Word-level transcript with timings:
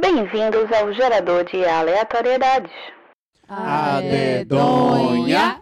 Bem-vindos 0.00 0.72
ao 0.72 0.90
gerador 0.94 1.44
de 1.44 1.62
aleatoriedades. 1.62 2.72
A 3.46 4.00
dedonha. 4.00 5.60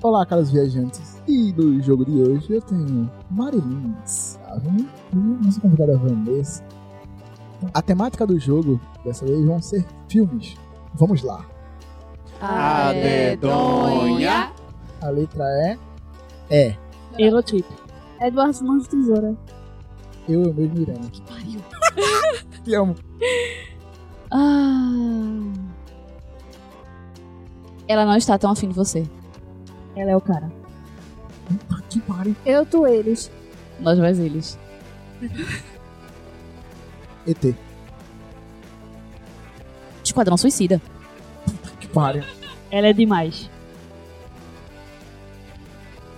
Olá, 0.00 0.24
caros 0.24 0.52
viajantes. 0.52 1.20
E 1.26 1.52
no 1.52 1.82
jogo 1.82 2.04
de 2.04 2.22
hoje 2.22 2.52
eu 2.52 2.62
tenho 2.62 3.10
Marilyn 3.28 3.96
Savin 4.04 4.88
e 5.12 5.16
nossa 5.16 5.60
convidada 5.60 5.98
Vanessa. 5.98 6.64
A 7.74 7.82
temática 7.82 8.24
do 8.24 8.38
jogo 8.38 8.80
dessa 9.04 9.26
vez 9.26 9.44
vão 9.44 9.60
ser 9.60 9.84
filmes. 10.08 10.54
Vamos 10.94 11.24
lá. 11.24 11.55
A 12.40 12.92
dedonha. 12.92 14.52
A 15.00 15.08
letra 15.08 15.44
é 15.44 15.78
É. 16.50 16.76
Eurotrip. 17.18 17.66
Eduardo 18.20 18.64
Mãos 18.64 18.84
de 18.84 18.90
Tesoura. 18.90 19.36
Eu 20.28 20.42
e 20.44 20.46
o 20.48 20.54
meu 20.54 20.68
Miranda. 20.70 21.08
Que 21.10 21.22
pariu. 21.22 21.60
Te 22.64 22.74
amo. 22.74 22.94
Ah. 24.30 25.52
Ela 27.88 28.04
não 28.04 28.16
está 28.16 28.36
tão 28.38 28.50
afim 28.50 28.68
de 28.68 28.74
você. 28.74 29.06
Ela 29.94 30.10
é 30.10 30.16
o 30.16 30.20
cara. 30.20 30.50
Puta 31.68 31.82
que 31.88 32.00
pariu. 32.00 32.34
Eu, 32.44 32.66
tu, 32.66 32.86
eles. 32.86 33.30
Nós 33.78 33.98
mais 33.98 34.18
eles. 34.18 34.58
ET. 37.26 37.54
Esquadrão 40.04 40.36
Suicida. 40.36 40.80
Ela 42.70 42.88
é 42.88 42.92
demais. 42.92 43.50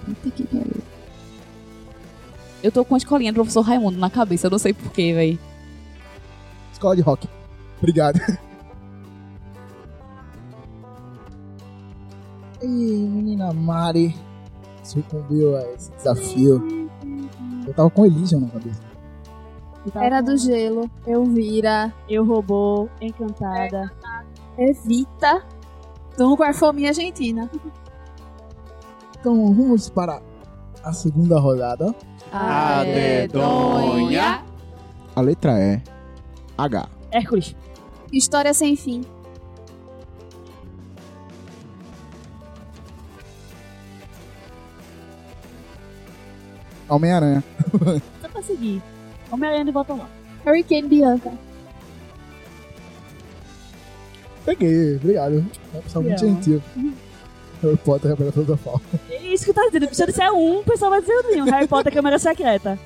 Puta 0.04 0.30
que 0.30 0.44
pariu. 0.44 0.82
Eu 2.62 2.72
tô 2.72 2.84
com 2.84 2.94
a 2.94 2.98
escolinha 2.98 3.32
do 3.32 3.36
professor 3.36 3.60
Raimundo 3.60 3.98
na 3.98 4.10
cabeça, 4.10 4.46
eu 4.46 4.50
não 4.50 4.58
sei 4.58 4.72
porquê, 4.72 5.12
véi. 5.14 5.38
Escola 6.72 6.96
de 6.96 7.02
rock. 7.02 7.28
Obrigado. 7.78 8.18
Ih, 12.60 13.08
menina 13.08 13.52
Mari. 13.52 14.16
Sucumbiu 14.82 15.56
a 15.56 15.62
esse 15.72 15.92
desafio. 15.92 16.88
Eu 17.66 17.74
tava 17.74 17.90
com 17.90 18.06
Elysium 18.06 18.40
na 18.40 18.48
cabeça. 18.48 18.80
Era 19.94 20.20
do 20.20 20.36
gelo. 20.36 20.90
Elvira. 21.06 21.92
Eu 22.08 22.24
robô, 22.24 22.88
encantada. 23.00 23.92
Evita. 24.56 25.44
Então, 26.18 26.36
com 26.36 26.42
a 26.42 26.52
fominha 26.52 26.88
argentina. 26.88 27.48
Então 29.20 29.54
vamos 29.54 29.88
para 29.88 30.20
a 30.82 30.92
segunda 30.92 31.38
rodada. 31.38 31.94
A 32.32 32.82
dedonha. 32.82 34.44
A 35.14 35.20
letra 35.20 35.56
é 35.60 35.80
H. 36.58 36.88
Hércules. 37.12 37.54
História 38.12 38.52
sem 38.52 38.74
fim. 38.74 39.02
Homem-Aranha. 46.88 47.44
Só 48.20 48.28
pra 48.28 48.42
seguir. 48.42 48.82
Homem-Aranha 49.30 49.66
de 49.66 49.70
volta 49.70 49.94
lá. 49.94 50.08
Hurricane 50.44 50.88
Bianca. 50.88 51.30
Peguei, 54.48 54.96
obrigado. 54.96 55.34
É 55.38 55.76
uma 55.76 55.82
pessoa 55.82 56.02
muito 56.04 56.18
gentil. 56.20 56.62
Harry 57.62 57.76
Potter 57.78 58.10
revela 58.12 58.32
toda 58.32 58.54
a 58.54 58.56
falta. 58.56 59.00
É 59.10 59.26
isso 59.34 59.44
que 59.44 59.52
tá 59.52 59.62
dizendo. 59.70 59.92
Se 59.94 60.02
eu 60.02 60.06
disser 60.06 60.32
um, 60.32 60.60
o 60.60 60.64
pessoal 60.64 60.90
vai 60.90 61.00
dizer 61.00 61.12
o 61.12 61.30
nenhum. 61.30 61.44
Harry 61.50 61.66
Potter, 61.66 61.92
Câmara 61.92 62.18
Secreta. 62.18 62.78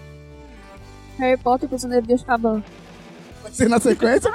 Harry 1.19 1.37
Potter, 1.37 1.69
Prisioneiro 1.69 2.07
de 2.07 2.15
Azkaban. 2.15 2.63
Vai 3.43 3.53
ser 3.53 3.69
na 3.69 3.79
sequência? 3.79 4.31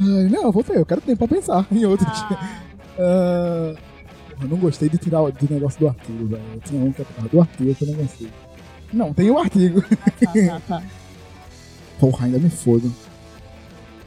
Ai, 0.00 0.28
não, 0.30 0.50
vou 0.52 0.62
ter, 0.64 0.76
eu 0.76 0.84
quero 0.84 1.00
tempo 1.00 1.26
pra 1.26 1.36
pensar 1.36 1.66
em 1.70 1.84
outros. 1.86 2.08
Ah, 2.98 3.74
eu 4.42 4.48
não 4.48 4.56
gostei 4.58 4.88
de 4.88 4.98
tirar 4.98 5.22
o- 5.22 5.32
do 5.32 5.54
negócio 5.54 5.78
do 5.80 5.88
artigo, 5.88 6.26
velho. 6.26 6.42
Eu 6.54 6.60
tinha 6.60 6.84
um 6.84 6.92
que 6.92 7.00
era 7.02 7.28
do 7.28 7.40
artigo 7.40 7.74
que 7.74 7.84
eu 7.84 7.88
não 7.88 7.94
gostei. 7.94 8.28
Não, 8.92 9.14
tem 9.14 9.30
o 9.30 9.38
artigo. 9.38 9.80
Tá, 9.82 10.12
tá, 10.58 10.60
tá. 10.68 10.82
Porra, 11.98 12.26
ainda 12.26 12.38
me 12.38 12.50
fodo. 12.50 12.92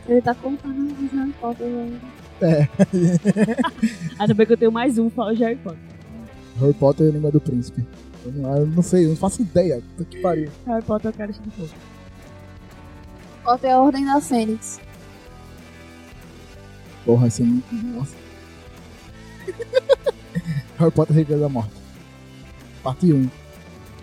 Ele 0.07 0.21
tá 0.21 0.35
contando 0.35 0.93
os 1.03 1.11
Harry 1.11 1.33
Potter. 1.39 1.67
né? 1.67 1.99
É, 2.41 2.67
Ainda 4.19 4.33
bem 4.33 4.45
que 4.45 4.53
eu 4.53 4.57
tenho 4.57 4.71
mais 4.71 4.97
um, 4.97 5.09
fala 5.09 5.35
de 5.35 5.43
Harry 5.43 5.55
Potter. 5.55 5.79
Harry 6.59 6.73
Potter 6.73 7.05
e 7.07 7.09
a 7.09 7.13
Língua 7.13 7.31
do 7.31 7.39
Príncipe. 7.41 7.85
Eu 8.25 8.31
não, 8.33 8.57
eu 8.57 8.67
não 8.67 8.83
sei, 8.83 9.05
eu 9.05 9.09
não 9.09 9.15
faço 9.15 9.41
ideia. 9.41 9.81
Puta 9.97 10.09
que 10.09 10.21
pariu. 10.21 10.51
Harry 10.67 10.83
Potter, 10.83 11.09
eu 11.09 11.13
quero 11.13 11.33
de 11.33 11.39
fogo. 11.51 11.69
Potter 13.43 13.69
é 13.69 13.73
a 13.73 13.81
Ordem 13.81 14.05
da 14.05 14.19
Fênix. 14.21 14.79
Porra, 17.05 17.27
esse 17.27 17.41
é 17.41 17.45
muito. 17.45 17.73
Nossa. 17.73 18.15
Harry 20.77 20.91
Potter 20.91 21.15
Regra 21.15 21.37
da 21.37 21.49
Morte. 21.49 21.71
Parte 22.83 23.11
1. 23.13 23.29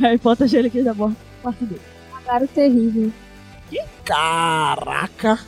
Harry 0.00 0.18
Potter, 0.18 0.48
Relíquias 0.48 0.84
da 0.84 0.94
Morte, 0.94 1.16
parte 1.42 1.64
2. 1.64 1.80
Magaro 2.12 2.48
Terrível. 2.48 3.12
Caraca! 4.04 5.38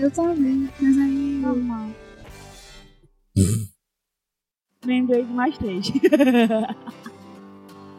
Eu 0.00 0.10
também, 0.10 0.68
mas 0.80 0.96
aí... 0.98 1.40
Normal. 1.42 1.88
Lembrei 4.84 5.24
de 5.24 5.32
mais 5.32 5.58
três. 5.58 5.88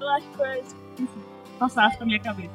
eu 0.02 0.10
acho 0.10 0.28
que 0.32 0.38
foi 0.38 0.60
isso. 0.62 0.76
Passasse 1.60 1.96
pra 1.98 2.06
minha 2.08 2.20
cabeça. 2.20 2.50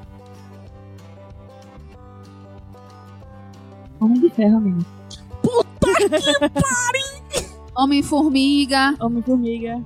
Homem 4.01 4.21
de 4.21 4.31
ferro 4.31 4.61
mesmo. 4.61 4.85
Homem-Formiga. 7.77 8.95
Homem-Formiga. 9.01 9.81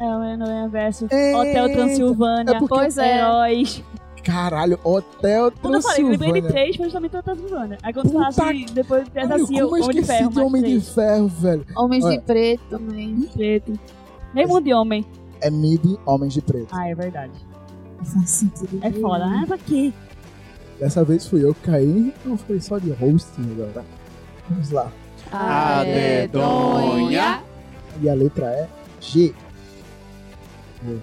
É, 0.00 0.04
Homem-Aranha 0.04 0.68
versus 0.68 1.10
Eita, 1.12 1.38
Hotel 1.38 1.72
Transilvânia. 1.72 2.52
é 2.52 2.58
porque- 2.58 2.74
Pois 2.74 2.96
é. 2.98 3.18
Heróis. 3.18 3.84
Caralho, 4.24 4.78
Hotel 4.82 5.52
Quando 5.60 5.74
eu 5.74 5.82
falei, 5.82 6.02
eu 6.02 6.10
de 6.10 6.18
Transilvânia. 6.18 6.50
três, 6.50 6.76
mas 6.78 6.92
também 6.92 7.08
Hotel 7.08 7.22
Transilvânia. 7.22 7.78
Aí 7.82 7.92
quando 7.92 8.10
Puta 8.10 8.32
falasse, 8.32 8.64
depois 8.72 9.08
Caralho, 9.10 9.44
assim, 9.44 9.58
eu, 9.58 9.68
Homem 9.68 9.90
de 9.90 10.02
Ferro, 10.02 10.30
de 10.30 10.40
Homem 10.40 10.62
de. 10.62 10.80
Ferro, 10.80 11.28
velho? 11.28 11.66
Homens 11.76 12.04
Olha. 12.04 12.18
de 12.18 12.24
Preto 12.24 12.62
também. 12.70 13.20
Preto. 13.32 13.78
Nem 14.32 14.46
mundo 14.46 14.64
de 14.64 14.74
homem. 14.74 15.04
É 15.40 15.50
Mid 15.50 15.84
Homens 16.06 16.32
de 16.32 16.40
Preto. 16.40 16.68
Ah, 16.72 16.88
é 16.88 16.94
verdade. 16.94 17.32
Faz 18.02 18.30
sentido. 18.30 18.78
É 18.82 18.90
foda. 18.90 19.24
Ah, 19.26 19.44
pra 19.46 19.58
quê? 19.58 19.92
Dessa 20.80 21.04
vez 21.04 21.26
fui 21.26 21.44
eu 21.44 21.54
que 21.54 21.60
caí, 21.62 22.12
eu 22.24 22.36
fui 22.36 22.60
só 22.60 22.78
de 22.78 22.90
host 22.90 23.30
agora. 23.40 23.84
Vamos 24.48 24.70
lá. 24.70 24.90
A 25.30 25.84
dedonha. 25.84 27.42
E 28.00 28.08
a 28.08 28.14
letra 28.14 28.46
é 28.46 28.68
G. 29.00 29.34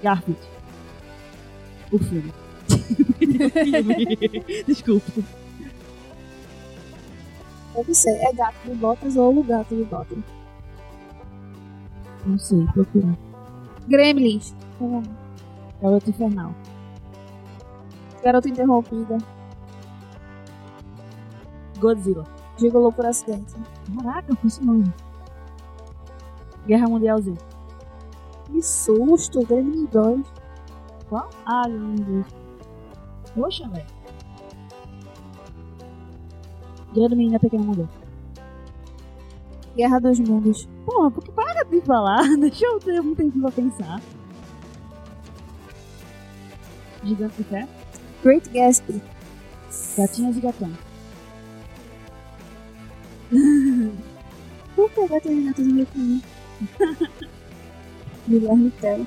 Garfield. 0.03 0.39
O 1.91 1.97
filme. 1.99 2.31
Desculpa. 4.67 5.11
Deve 7.75 7.93
ser. 7.93 8.15
É 8.17 8.33
gato 8.33 8.57
de 8.65 8.75
botas 8.75 9.15
ou 9.15 9.37
o 9.37 9.43
gato 9.43 9.75
de 9.75 9.83
botas. 9.83 10.17
Não 12.25 12.37
sei, 12.37 12.65
procura. 12.73 13.17
Gremlins. 13.87 14.53
Garota 15.81 16.09
Infernal. 16.09 16.53
Garota 18.23 18.49
Interrompida. 18.49 19.17
Godzilla. 21.79 22.25
Gigolou 22.57 22.91
por 22.91 23.05
acidente. 23.05 23.53
Caraca, 23.95 24.35
foi 24.35 24.47
esse 24.47 24.63
nome. 24.63 24.93
Guerra 26.67 26.87
Mundial 26.87 27.21
Z. 27.21 27.33
Que 28.45 28.61
susto. 28.61 29.45
Gremlins 29.45 29.89
2. 29.89 30.21
Qual? 31.09 31.29
Ah, 31.45 31.67
meu 31.67 31.95
Deus. 32.05 32.40
Poxa, 33.35 33.67
velho. 33.69 33.85
Dia 36.93 37.07
do 37.07 37.15
Menina 37.15 37.39
Pequena 37.39 37.63
Mulher. 37.63 37.87
Guerra 39.75 39.99
dos 39.99 40.19
Mundos. 40.19 40.67
Porra, 40.85 41.09
porque 41.09 41.31
para 41.31 41.63
de 41.63 41.81
falar. 41.81 42.23
Deixa 42.37 42.65
eu 42.65 42.79
ter 42.79 42.99
um 42.99 43.15
tempo 43.15 43.39
pra 43.39 43.51
pensar. 43.51 44.01
Gigante 47.03 47.37
de 47.37 47.43
Fé. 47.45 47.67
Great 48.23 48.49
Gatsby. 48.49 49.01
Gatinhas 49.97 50.37
e 50.37 50.41
Gatões. 50.41 50.77
Por 54.75 54.89
que 54.91 55.07
gato 55.07 55.31
e 55.31 55.43
gatos 55.43 55.67
meio 55.67 55.87
comum? 55.87 56.21
Guilherme 58.27 58.71
Tell. 58.71 59.05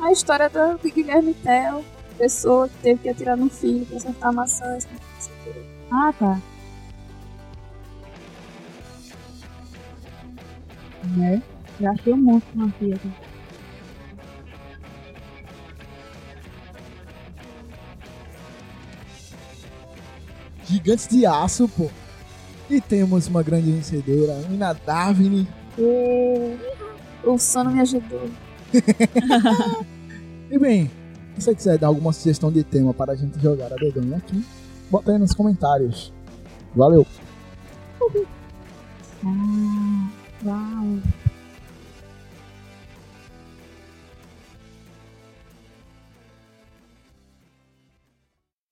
A 0.00 0.12
história 0.12 0.48
do 0.48 0.78
Guilherme 0.78 1.34
Tell. 1.34 1.84
Pessoa 2.18 2.68
que 2.68 2.78
teve 2.82 3.00
que 3.02 3.08
atirar 3.08 3.36
no 3.36 3.50
filho 3.50 3.84
pra 3.86 3.96
acertar 3.96 4.32
maçãs. 4.32 4.86
Ah, 5.90 6.12
tá. 6.18 6.40
Né? 11.16 11.42
Já 11.80 11.90
achei 11.90 12.12
um 12.12 12.16
monstro 12.16 12.50
na 12.54 12.66
vida. 12.80 13.00
Gigantes 20.64 21.08
de 21.08 21.26
Aço, 21.26 21.68
pô. 21.68 21.90
E 22.70 22.80
temos 22.80 23.26
uma 23.26 23.42
grande 23.42 23.70
vencedora, 23.70 24.34
a 24.60 24.72
Davine. 24.72 25.46
E... 25.78 26.56
O 27.22 27.38
sono 27.38 27.70
me 27.70 27.80
ajudou. 27.80 28.30
E 30.50 30.58
bem, 30.58 30.90
se 31.34 31.42
você 31.42 31.54
quiser 31.54 31.78
dar 31.78 31.88
alguma 31.88 32.12
sugestão 32.12 32.50
de 32.50 32.62
tema 32.62 32.94
para 32.94 33.12
a 33.12 33.16
gente 33.16 33.38
jogar 33.40 33.72
a 33.72 33.76
dedonha 33.76 34.16
aqui, 34.16 34.44
bota 34.90 35.12
aí 35.12 35.18
nos 35.18 35.34
comentários. 35.34 36.12
Valeu! 36.74 37.06
Ah, 39.24 40.10
uau. 40.44 41.00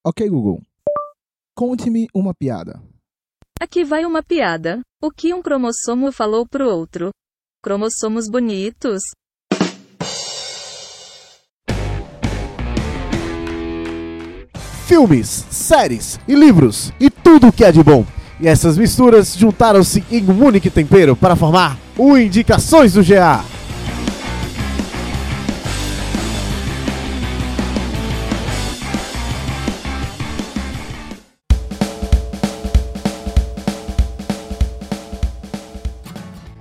Ok, 0.05 0.29
Google. 0.29 0.61
Conte-me 1.55 2.07
uma 2.15 2.35
piada. 2.35 2.83
Aqui 3.61 3.85
vai 3.85 4.05
uma 4.05 4.23
piada. 4.23 4.81
O 5.01 5.11
que 5.11 5.33
um 5.33 5.41
cromossomo 5.41 6.11
falou 6.11 6.47
pro 6.47 6.69
outro? 6.69 7.11
Cromossomos 7.63 8.29
bonitos. 8.29 9.03
Filmes, 14.93 15.47
séries 15.49 16.21
e 16.29 16.35
livros 16.35 16.93
e 17.01 17.09
tudo 17.09 17.49
o 17.49 17.53
que 17.53 17.65
é 17.65 17.73
de 17.73 17.83
bom. 17.83 18.05
E 18.39 18.47
essas 18.47 18.77
misturas 18.77 19.35
juntaram-se 19.35 20.05
em 20.11 20.23
um 20.31 20.45
único 20.45 20.69
tempero 20.69 21.17
para 21.17 21.35
formar 21.35 21.79
o 21.97 22.19
Indicações 22.19 22.93
do 22.93 23.03
GA. 23.03 23.43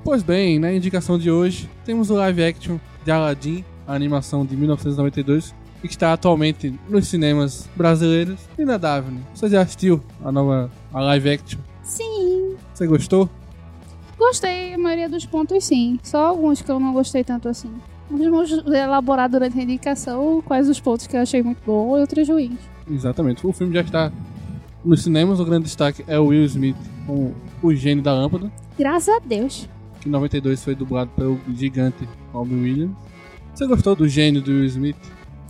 Pois 0.05 0.23
bem, 0.23 0.57
na 0.57 0.71
indicação 0.71 1.19
de 1.19 1.29
hoje, 1.29 1.69
temos 1.83 2.09
o 2.09 2.15
live 2.15 2.45
action 2.45 2.77
de 3.03 3.11
Aladdin, 3.11 3.65
a 3.85 3.93
animação 3.93 4.45
de 4.45 4.55
1992, 4.55 5.53
que 5.81 5.87
está 5.87 6.13
atualmente 6.13 6.73
nos 6.89 7.07
cinemas 7.07 7.69
brasileiros. 7.75 8.39
E 8.57 8.63
na 8.65 8.77
Daphne, 8.77 9.21
você 9.33 9.49
já 9.49 9.61
assistiu 9.61 10.01
a 10.23 10.31
nova 10.31 10.71
a 10.93 10.99
live 11.01 11.29
action? 11.31 11.59
Sim, 11.83 12.55
Você 12.73 12.85
gostou? 12.87 13.29
gostei, 14.17 14.73
a 14.73 14.77
maioria 14.77 15.09
dos 15.09 15.25
pontos 15.25 15.63
sim. 15.63 15.99
Só 16.03 16.25
alguns 16.27 16.61
que 16.61 16.69
eu 16.71 16.79
não 16.79 16.93
gostei 16.93 17.23
tanto 17.23 17.49
assim. 17.49 17.71
Vamos 18.09 18.51
elaborar 18.51 19.29
durante 19.29 19.57
a 19.59 19.63
indicação 19.63 20.41
quais 20.45 20.69
os 20.69 20.79
pontos 20.79 21.07
que 21.07 21.15
eu 21.15 21.21
achei 21.21 21.41
muito 21.41 21.59
bom 21.65 21.97
e 21.97 22.01
outros 22.01 22.27
ruins. 22.29 22.59
Exatamente. 22.89 23.45
O 23.47 23.51
filme 23.53 23.73
já 23.73 23.81
está 23.81 24.11
nos 24.85 25.01
cinemas. 25.03 25.39
O 25.39 25.45
grande 25.45 25.63
destaque 25.65 26.03
é 26.07 26.19
o 26.19 26.25
Will 26.27 26.43
Smith 26.45 26.75
com 27.07 27.33
o 27.63 27.73
gênio 27.73 28.03
da 28.03 28.13
lâmpada, 28.13 28.51
Graças 28.77 29.09
a 29.15 29.19
Deus. 29.19 29.67
que 29.99 30.07
em 30.07 30.11
92 30.11 30.63
foi 30.63 30.75
dublado 30.75 31.09
pelo 31.15 31.39
gigante 31.55 32.07
Robin 32.33 32.61
Williams. 32.61 32.95
Você 33.55 33.65
gostou 33.67 33.95
do 33.95 34.07
gênio 34.07 34.41
do 34.41 34.51
Will 34.51 34.65
Smith? 34.65 34.97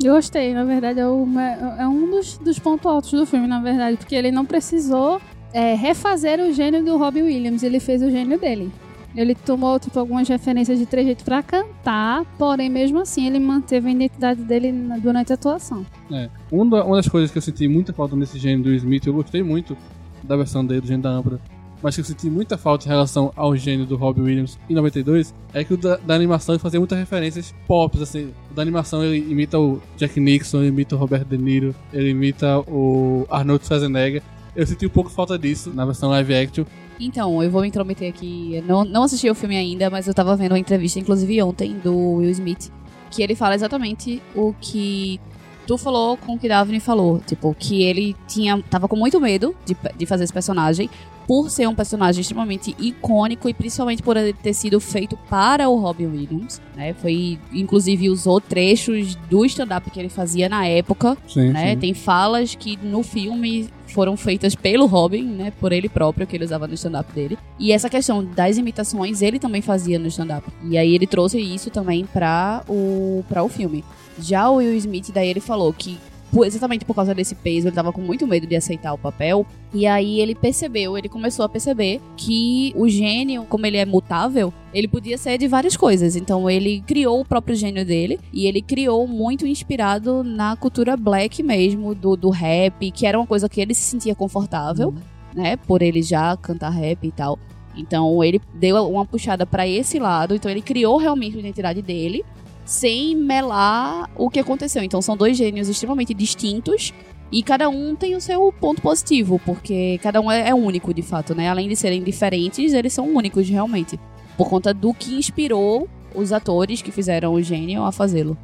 Eu 0.03 0.15
gostei, 0.15 0.53
na 0.53 0.63
verdade, 0.63 0.99
é, 0.99 1.07
uma- 1.07 1.41
é 1.79 1.87
um 1.87 2.09
dos, 2.09 2.37
dos 2.37 2.57
pontos 2.59 2.85
altos 2.85 3.11
do 3.11 3.25
filme, 3.25 3.47
na 3.47 3.61
verdade, 3.61 3.97
porque 3.97 4.15
ele 4.15 4.31
não 4.31 4.45
precisou 4.45 5.21
é, 5.53 5.73
refazer 5.75 6.39
o 6.39 6.53
gênio 6.53 6.83
do 6.83 6.97
Robbie 6.97 7.21
Williams, 7.23 7.61
ele 7.61 7.79
fez 7.79 8.01
o 8.01 8.09
gênio 8.09 8.39
dele. 8.39 8.71
Ele 9.13 9.35
tomou 9.35 9.77
tipo, 9.77 9.99
algumas 9.99 10.25
referências 10.29 10.79
de 10.79 10.85
trejeito 10.85 11.25
pra 11.25 11.43
cantar, 11.43 12.23
porém, 12.37 12.69
mesmo 12.69 12.99
assim, 12.99 13.27
ele 13.27 13.37
manteve 13.39 13.89
a 13.89 13.91
identidade 13.91 14.41
dele 14.41 14.71
durante 15.01 15.33
a 15.33 15.35
atuação. 15.35 15.85
É. 16.09 16.29
Uma 16.49 16.65
da- 16.77 16.85
uma 16.85 16.95
das 16.95 17.09
coisas 17.09 17.29
que 17.29 17.37
eu 17.37 17.41
senti 17.41 17.67
muita 17.67 17.91
falta 17.91 18.15
nesse 18.15 18.39
gênio 18.39 18.63
do 18.63 18.73
Smith, 18.73 19.05
eu 19.05 19.13
gostei 19.13 19.43
muito 19.43 19.75
da 20.23 20.37
versão 20.37 20.65
dele, 20.65 20.79
do 20.79 20.87
gênio 20.87 21.03
da 21.03 21.11
lâmpada, 21.11 21.41
mas 21.81 21.95
que 21.95 22.01
eu 22.01 22.05
senti 22.05 22.29
muita 22.29 22.57
falta 22.57 22.85
em 22.85 22.89
relação 22.89 23.31
ao 23.35 23.55
gênio 23.55 23.85
do 23.85 23.95
Robbie 23.95 24.21
Williams 24.21 24.57
em 24.69 24.73
92, 24.73 25.33
é 25.53 25.63
que 25.63 25.73
o 25.73 25.77
da, 25.77 25.97
da 25.97 26.15
animação 26.15 26.55
ele 26.55 26.61
fazia 26.61 26.79
muitas 26.79 26.97
referências 26.97 27.53
pop, 27.67 28.01
assim. 28.01 28.31
O 28.51 28.53
da 28.53 28.61
animação 28.61 29.03
ele 29.03 29.17
imita 29.17 29.59
o 29.59 29.81
Jack 29.97 30.19
Nixon, 30.19 30.59
ele 30.59 30.67
imita 30.67 30.95
o 30.95 30.97
Robert 30.97 31.25
De 31.25 31.37
Niro, 31.37 31.75
ele 31.91 32.09
imita 32.09 32.59
o 32.59 33.25
Arnold 33.29 33.65
Schwarzenegger. 33.65 34.21
Eu 34.55 34.67
senti 34.67 34.85
um 34.85 34.89
pouco 34.89 35.09
falta 35.09 35.37
disso 35.39 35.71
na 35.73 35.85
versão 35.85 36.09
live 36.09 36.35
action. 36.35 36.65
Então, 36.99 37.41
eu 37.41 37.49
vou 37.49 37.61
me 37.61 37.67
intrometer 37.67 38.09
aqui. 38.09 38.55
Eu 38.55 38.63
não, 38.63 38.85
não 38.85 39.03
assisti 39.03 39.29
o 39.29 39.33
filme 39.33 39.57
ainda, 39.57 39.89
mas 39.89 40.07
eu 40.07 40.13
tava 40.13 40.35
vendo 40.35 40.51
uma 40.51 40.59
entrevista, 40.59 40.99
inclusive 40.99 41.41
ontem, 41.41 41.73
do 41.83 42.15
Will 42.15 42.29
Smith, 42.29 42.71
que 43.09 43.23
ele 43.23 43.33
fala 43.33 43.55
exatamente 43.55 44.21
o 44.35 44.53
que 44.59 45.19
tu 45.65 45.77
falou 45.77 46.17
com 46.17 46.35
o 46.35 46.39
que 46.39 46.47
Daphne 46.47 46.79
falou. 46.79 47.19
Tipo, 47.25 47.55
que 47.57 47.83
ele 47.83 48.15
tinha, 48.27 48.61
tava 48.69 48.87
com 48.87 48.95
muito 48.95 49.19
medo 49.19 49.55
de, 49.65 49.75
de 49.97 50.05
fazer 50.05 50.23
esse 50.23 50.33
personagem, 50.33 50.89
por 51.27 51.49
ser 51.49 51.67
um 51.67 51.75
personagem 51.75 52.21
extremamente 52.21 52.75
icônico 52.77 53.47
e 53.47 53.53
principalmente 53.53 54.03
por 54.03 54.17
ele 54.17 54.33
ter 54.33 54.53
sido 54.53 54.79
feito 54.79 55.15
para 55.29 55.69
o 55.69 55.79
Robin 55.79 56.07
Williams, 56.07 56.61
né? 56.75 56.93
Foi, 56.93 57.39
inclusive, 57.53 58.09
usou 58.09 58.41
trechos 58.41 59.15
do 59.29 59.45
stand-up 59.45 59.89
que 59.89 59.99
ele 59.99 60.09
fazia 60.09 60.49
na 60.49 60.65
época 60.67 61.17
Sim, 61.27 61.49
né? 61.49 61.71
sim. 61.71 61.79
Tem 61.79 61.93
falas 61.93 62.55
que 62.55 62.77
no 62.83 63.01
filme 63.03 63.69
foram 63.91 64.15
feitas 64.17 64.55
pelo 64.55 64.85
Robin, 64.85 65.23
né? 65.23 65.51
Por 65.59 65.71
ele 65.71 65.89
próprio, 65.89 66.25
que 66.25 66.35
ele 66.35 66.45
usava 66.45 66.67
no 66.67 66.73
stand-up 66.73 67.11
dele. 67.13 67.37
E 67.59 67.71
essa 67.71 67.89
questão 67.89 68.23
das 68.23 68.57
imitações, 68.57 69.21
ele 69.21 69.39
também 69.39 69.61
fazia 69.61 69.99
no 69.99 70.07
stand-up. 70.07 70.47
E 70.63 70.77
aí 70.77 70.95
ele 70.95 71.07
trouxe 71.07 71.39
isso 71.39 71.69
também 71.69 72.05
pra 72.05 72.63
o, 72.67 73.23
pra 73.27 73.43
o 73.43 73.49
filme. 73.49 73.83
Já 74.19 74.49
o 74.49 74.55
Will 74.55 74.75
Smith, 74.75 75.11
daí 75.13 75.29
ele 75.29 75.39
falou 75.39 75.71
que 75.73 75.97
exatamente 76.45 76.85
por 76.85 76.95
causa 76.95 77.13
desse 77.13 77.35
peso, 77.35 77.67
ele 77.67 77.75
tava 77.75 77.91
com 77.91 78.01
muito 78.01 78.25
medo 78.25 78.47
de 78.47 78.55
aceitar 78.55 78.93
o 78.93 78.97
papel. 78.97 79.45
E 79.73 79.85
aí 79.85 80.19
ele 80.19 80.35
percebeu, 80.35 80.97
ele 80.97 81.09
começou 81.09 81.45
a 81.45 81.49
perceber 81.49 82.01
que 82.17 82.73
o 82.75 82.87
gênio, 82.87 83.45
como 83.45 83.65
ele 83.65 83.77
é 83.77 83.85
mutável, 83.85 84.53
ele 84.73 84.87
podia 84.87 85.17
ser 85.17 85.37
de 85.37 85.47
várias 85.47 85.75
coisas. 85.75 86.15
Então 86.15 86.49
ele 86.49 86.81
criou 86.81 87.21
o 87.21 87.25
próprio 87.25 87.55
gênio 87.55 87.85
dele 87.85 88.19
e 88.31 88.47
ele 88.47 88.61
criou 88.61 89.07
muito 89.07 89.45
inspirado 89.45 90.23
na 90.23 90.55
cultura 90.55 90.95
black 90.97 91.43
mesmo, 91.43 91.93
do, 91.93 92.15
do 92.15 92.29
rap, 92.29 92.91
que 92.91 93.05
era 93.05 93.17
uma 93.19 93.27
coisa 93.27 93.49
que 93.49 93.61
ele 93.61 93.73
se 93.73 93.83
sentia 93.83 94.15
confortável, 94.15 94.93
né? 95.33 95.57
Por 95.57 95.81
ele 95.81 96.01
já 96.01 96.35
cantar 96.37 96.69
rap 96.69 97.05
e 97.05 97.11
tal. 97.11 97.37
Então 97.75 98.23
ele 98.23 98.41
deu 98.53 98.75
uma 98.89 99.05
puxada 99.05 99.45
pra 99.45 99.67
esse 99.67 99.97
lado, 99.99 100.35
então 100.35 100.51
ele 100.51 100.61
criou 100.61 100.97
realmente 100.97 101.37
a 101.37 101.39
identidade 101.39 101.81
dele, 101.81 102.23
sem 102.71 103.15
melar 103.15 104.09
o 104.15 104.29
que 104.29 104.39
aconteceu. 104.39 104.81
Então 104.81 105.01
são 105.01 105.17
dois 105.17 105.35
gênios 105.35 105.67
extremamente 105.67 106.13
distintos 106.13 106.93
e 107.31 107.43
cada 107.43 107.67
um 107.69 107.95
tem 107.95 108.15
o 108.15 108.21
seu 108.21 108.51
ponto 108.51 108.81
positivo, 108.81 109.39
porque 109.45 109.99
cada 110.01 110.21
um 110.21 110.31
é, 110.31 110.49
é 110.49 110.55
único 110.55 110.93
de 110.93 111.01
fato, 111.01 111.35
né? 111.35 111.49
Além 111.49 111.67
de 111.67 111.75
serem 111.75 112.01
diferentes, 112.01 112.73
eles 112.73 112.93
são 112.93 113.13
únicos 113.13 113.47
realmente, 113.47 113.99
por 114.37 114.49
conta 114.49 114.73
do 114.73 114.93
que 114.93 115.15
inspirou 115.15 115.87
os 116.15 116.31
atores 116.31 116.81
que 116.81 116.91
fizeram 116.91 117.33
o 117.33 117.41
gênio 117.41 117.83
a 117.83 117.91
fazê-lo. 117.91 118.37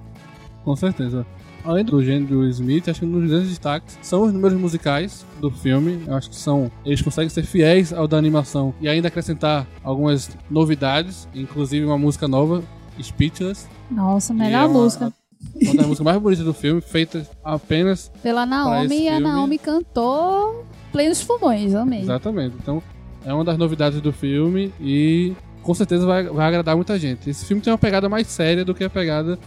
Com 0.64 0.76
certeza. 0.76 1.26
Além 1.64 1.84
do 1.84 2.02
gênio 2.04 2.28
do 2.28 2.46
Smith, 2.46 2.88
acho 2.88 3.02
que 3.02 3.06
um 3.06 3.12
dos 3.12 3.30
grandes 3.30 3.50
destaques 3.50 3.98
são 4.02 4.24
os 4.24 4.32
números 4.32 4.58
musicais 4.58 5.26
do 5.42 5.52
filme. 5.52 6.02
Eu 6.08 6.16
acho 6.16 6.30
que 6.30 6.36
são. 6.36 6.72
Eles 6.86 7.02
conseguem 7.02 7.30
ser 7.30 7.44
fiéis 7.44 7.92
ao 7.92 8.08
da 8.08 8.18
animação 8.18 8.74
e 8.80 8.88
ainda 8.88 9.10
acrescentar 9.10 9.68
algumas 9.84 10.30
novidades, 10.50 11.28
inclusive 11.36 11.86
uma 11.86 11.98
música 11.98 12.26
nova, 12.26 12.64
Speechless. 13.04 13.68
Nossa, 13.90 14.34
melhor 14.34 14.64
é 14.64 14.66
uma- 14.66 14.80
música. 14.80 15.14
Uma 15.62 15.76
das 15.76 15.86
músicas 15.86 16.00
mais 16.06 16.18
bonitas 16.20 16.46
do 16.46 16.54
filme, 16.54 16.82
feita 16.82 17.26
apenas. 17.44 18.12
Pela 18.24 18.46
Naomi, 18.46 19.04
e 19.04 19.08
a 19.08 19.20
Naomi 19.20 19.58
cantou 19.60 20.66
plenos 20.92 21.24
pulmões, 21.24 21.76
amei. 21.76 22.02
Exatamente. 22.02 22.56
Então, 22.60 22.82
é 23.24 23.34
uma 23.34 23.44
das 23.44 23.58
novidades 23.58 24.02
do 24.02 24.12
filme 24.12 24.74
e 24.82 25.34
com 25.62 25.74
certeza 25.74 26.06
vai, 26.08 26.24
vai 26.24 26.48
agradar 26.48 26.76
muita 26.76 26.98
gente. 26.98 27.30
Esse 27.30 27.46
filme 27.46 27.62
tem 27.62 27.72
uma 27.72 27.78
pegada 27.78 28.10
mais 28.10 28.26
séria 28.28 28.66
do 28.66 28.74
que 28.74 28.84
a 28.84 28.90
pegada 28.90 29.38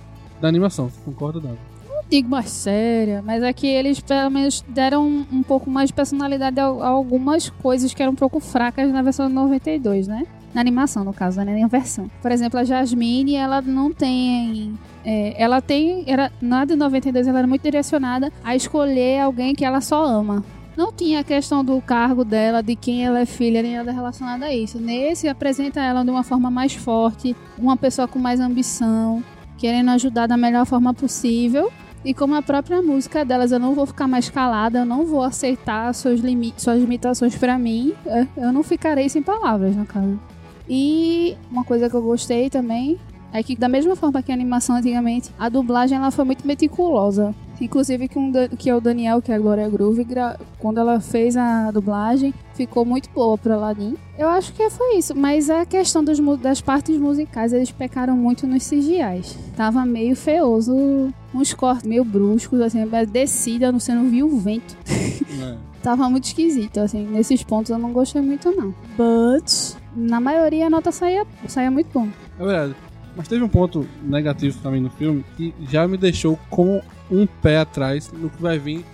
da 0.40 0.46
animação. 0.48 0.90
Concordo, 1.04 1.40
Dado? 1.40 1.58
Não 1.88 2.02
digo 2.08 2.28
mais 2.28 2.50
séria, 2.50 3.20
mas 3.22 3.42
é 3.42 3.52
que 3.52 3.66
eles 3.66 3.98
pelo 4.00 4.30
menos 4.30 4.64
deram 4.68 5.06
um, 5.06 5.26
um 5.32 5.42
pouco 5.42 5.68
mais 5.70 5.88
de 5.88 5.94
personalidade 5.94 6.58
a, 6.60 6.66
a 6.66 6.88
algumas 6.88 7.48
coisas 7.50 7.92
que 7.92 8.02
eram 8.02 8.12
um 8.12 8.16
pouco 8.16 8.38
fracas 8.38 8.92
na 8.92 9.02
versão 9.02 9.26
de 9.28 9.34
92, 9.34 10.06
né? 10.06 10.24
Na 10.52 10.60
animação, 10.60 11.04
no 11.04 11.12
caso, 11.12 11.40
né? 11.42 11.52
Nem 11.52 11.64
a 11.64 11.68
versão. 11.68 12.10
Por 12.20 12.32
exemplo, 12.32 12.58
a 12.58 12.64
Jasmine, 12.64 13.36
ela 13.36 13.62
não 13.62 13.92
tem. 13.92 14.74
é, 15.04 15.40
ela 15.40 15.60
tem. 15.60 16.04
Era, 16.06 16.32
na 16.40 16.64
de 16.64 16.74
92, 16.74 17.26
ela 17.26 17.38
era 17.38 17.46
muito 17.46 17.62
direcionada 17.62 18.32
a 18.42 18.56
escolher 18.56 19.20
alguém 19.20 19.54
que 19.54 19.64
ela 19.64 19.80
só 19.80 20.04
ama. 20.04 20.44
Não 20.76 20.92
tinha 20.92 21.20
a 21.20 21.24
questão 21.24 21.64
do 21.64 21.80
cargo 21.80 22.24
dela, 22.24 22.62
de 22.62 22.74
quem 22.74 23.04
ela 23.04 23.20
é 23.20 23.26
filha, 23.26 23.62
nem 23.62 23.76
nada 23.76 23.92
relacionado 23.92 24.44
a 24.44 24.54
isso. 24.54 24.78
Nesse, 24.80 25.28
apresenta 25.28 25.80
ela 25.80 26.02
de 26.02 26.10
uma 26.10 26.22
forma 26.22 26.50
mais 26.50 26.74
forte, 26.74 27.36
uma 27.58 27.76
pessoa 27.76 28.08
com 28.08 28.18
mais 28.18 28.40
ambição, 28.40 29.22
querendo 29.58 29.90
ajudar 29.90 30.26
da 30.26 30.36
melhor 30.36 30.64
forma 30.64 30.94
possível. 30.94 31.70
E 32.02 32.14
como 32.14 32.34
a 32.34 32.40
própria 32.40 32.80
música 32.80 33.24
delas, 33.26 33.52
eu 33.52 33.58
não 33.58 33.74
vou 33.74 33.84
ficar 33.84 34.08
mais 34.08 34.30
calada, 34.30 34.78
eu 34.78 34.86
não 34.86 35.04
vou 35.04 35.22
aceitar 35.22 35.92
seus 35.92 36.20
limites, 36.20 36.64
suas 36.64 36.80
limitações 36.80 37.36
pra 37.36 37.58
mim, 37.58 37.92
é, 38.06 38.26
eu 38.38 38.50
não 38.50 38.62
ficarei 38.62 39.06
sem 39.08 39.22
palavras, 39.22 39.76
no 39.76 39.84
caso. 39.84 40.18
E 40.72 41.36
uma 41.50 41.64
coisa 41.64 41.90
que 41.90 41.96
eu 41.96 42.02
gostei 42.02 42.48
também 42.48 42.96
é 43.32 43.42
que, 43.42 43.56
da 43.56 43.68
mesma 43.68 43.96
forma 43.96 44.22
que 44.22 44.30
a 44.30 44.34
animação 44.34 44.76
antigamente, 44.76 45.30
a 45.36 45.48
dublagem 45.48 45.98
ela 45.98 46.12
foi 46.12 46.24
muito 46.24 46.46
meticulosa. 46.46 47.34
Inclusive 47.60 48.08
que, 48.08 48.18
um, 48.18 48.32
que 48.56 48.70
é 48.70 48.74
o 48.74 48.80
Daniel, 48.80 49.20
que 49.20 49.32
é 49.32 49.34
a 49.34 49.38
Glória 49.38 49.68
Groove, 49.68 50.06
quando 50.60 50.78
ela 50.78 51.00
fez 51.00 51.36
a 51.36 51.72
dublagem, 51.72 52.32
ficou 52.54 52.84
muito 52.84 53.10
boa 53.10 53.36
pro 53.36 53.52
Aladdin. 53.52 53.96
Eu 54.16 54.28
acho 54.28 54.52
que 54.52 54.70
foi 54.70 54.96
isso, 54.96 55.14
mas 55.14 55.50
a 55.50 55.66
questão 55.66 56.04
dos, 56.04 56.20
das 56.38 56.60
partes 56.60 56.96
musicais, 56.96 57.52
eles 57.52 57.72
pecaram 57.72 58.16
muito 58.16 58.46
nos 58.46 58.64
CGIs. 58.66 59.36
Tava 59.56 59.84
meio 59.84 60.14
feioso, 60.14 61.12
uns 61.34 61.52
cortes 61.52 61.86
meio 61.86 62.04
bruscos, 62.04 62.60
assim, 62.60 62.80
a 62.80 63.04
descida, 63.04 63.72
você 63.72 63.92
não 63.92 64.08
viu 64.08 64.28
o 64.28 64.38
vento. 64.38 64.76
É. 64.88 65.56
Tava 65.82 66.08
muito 66.10 66.24
esquisito, 66.24 66.78
assim, 66.78 67.06
nesses 67.06 67.42
pontos 67.42 67.70
eu 67.70 67.78
não 67.78 67.90
gostei 67.92 68.20
muito 68.20 68.50
não. 68.52 68.74
But, 68.98 69.79
na 69.94 70.20
maioria 70.20 70.66
a 70.66 70.70
nota 70.70 70.92
saía, 70.92 71.26
saía 71.46 71.70
muito 71.70 71.88
bom. 71.92 72.08
É 72.38 72.44
verdade. 72.44 72.74
Mas 73.16 73.28
teve 73.28 73.42
um 73.42 73.48
ponto 73.48 73.86
negativo 74.02 74.70
mim 74.70 74.80
no 74.80 74.90
filme 74.90 75.24
que 75.36 75.54
já 75.68 75.86
me 75.86 75.96
deixou 75.96 76.38
com 76.48 76.80
um 77.10 77.26
pé 77.26 77.58
atrás 77.58 78.10
no 78.12 78.30
que 78.30 78.40
vai 78.40 78.58
vir 78.58 78.84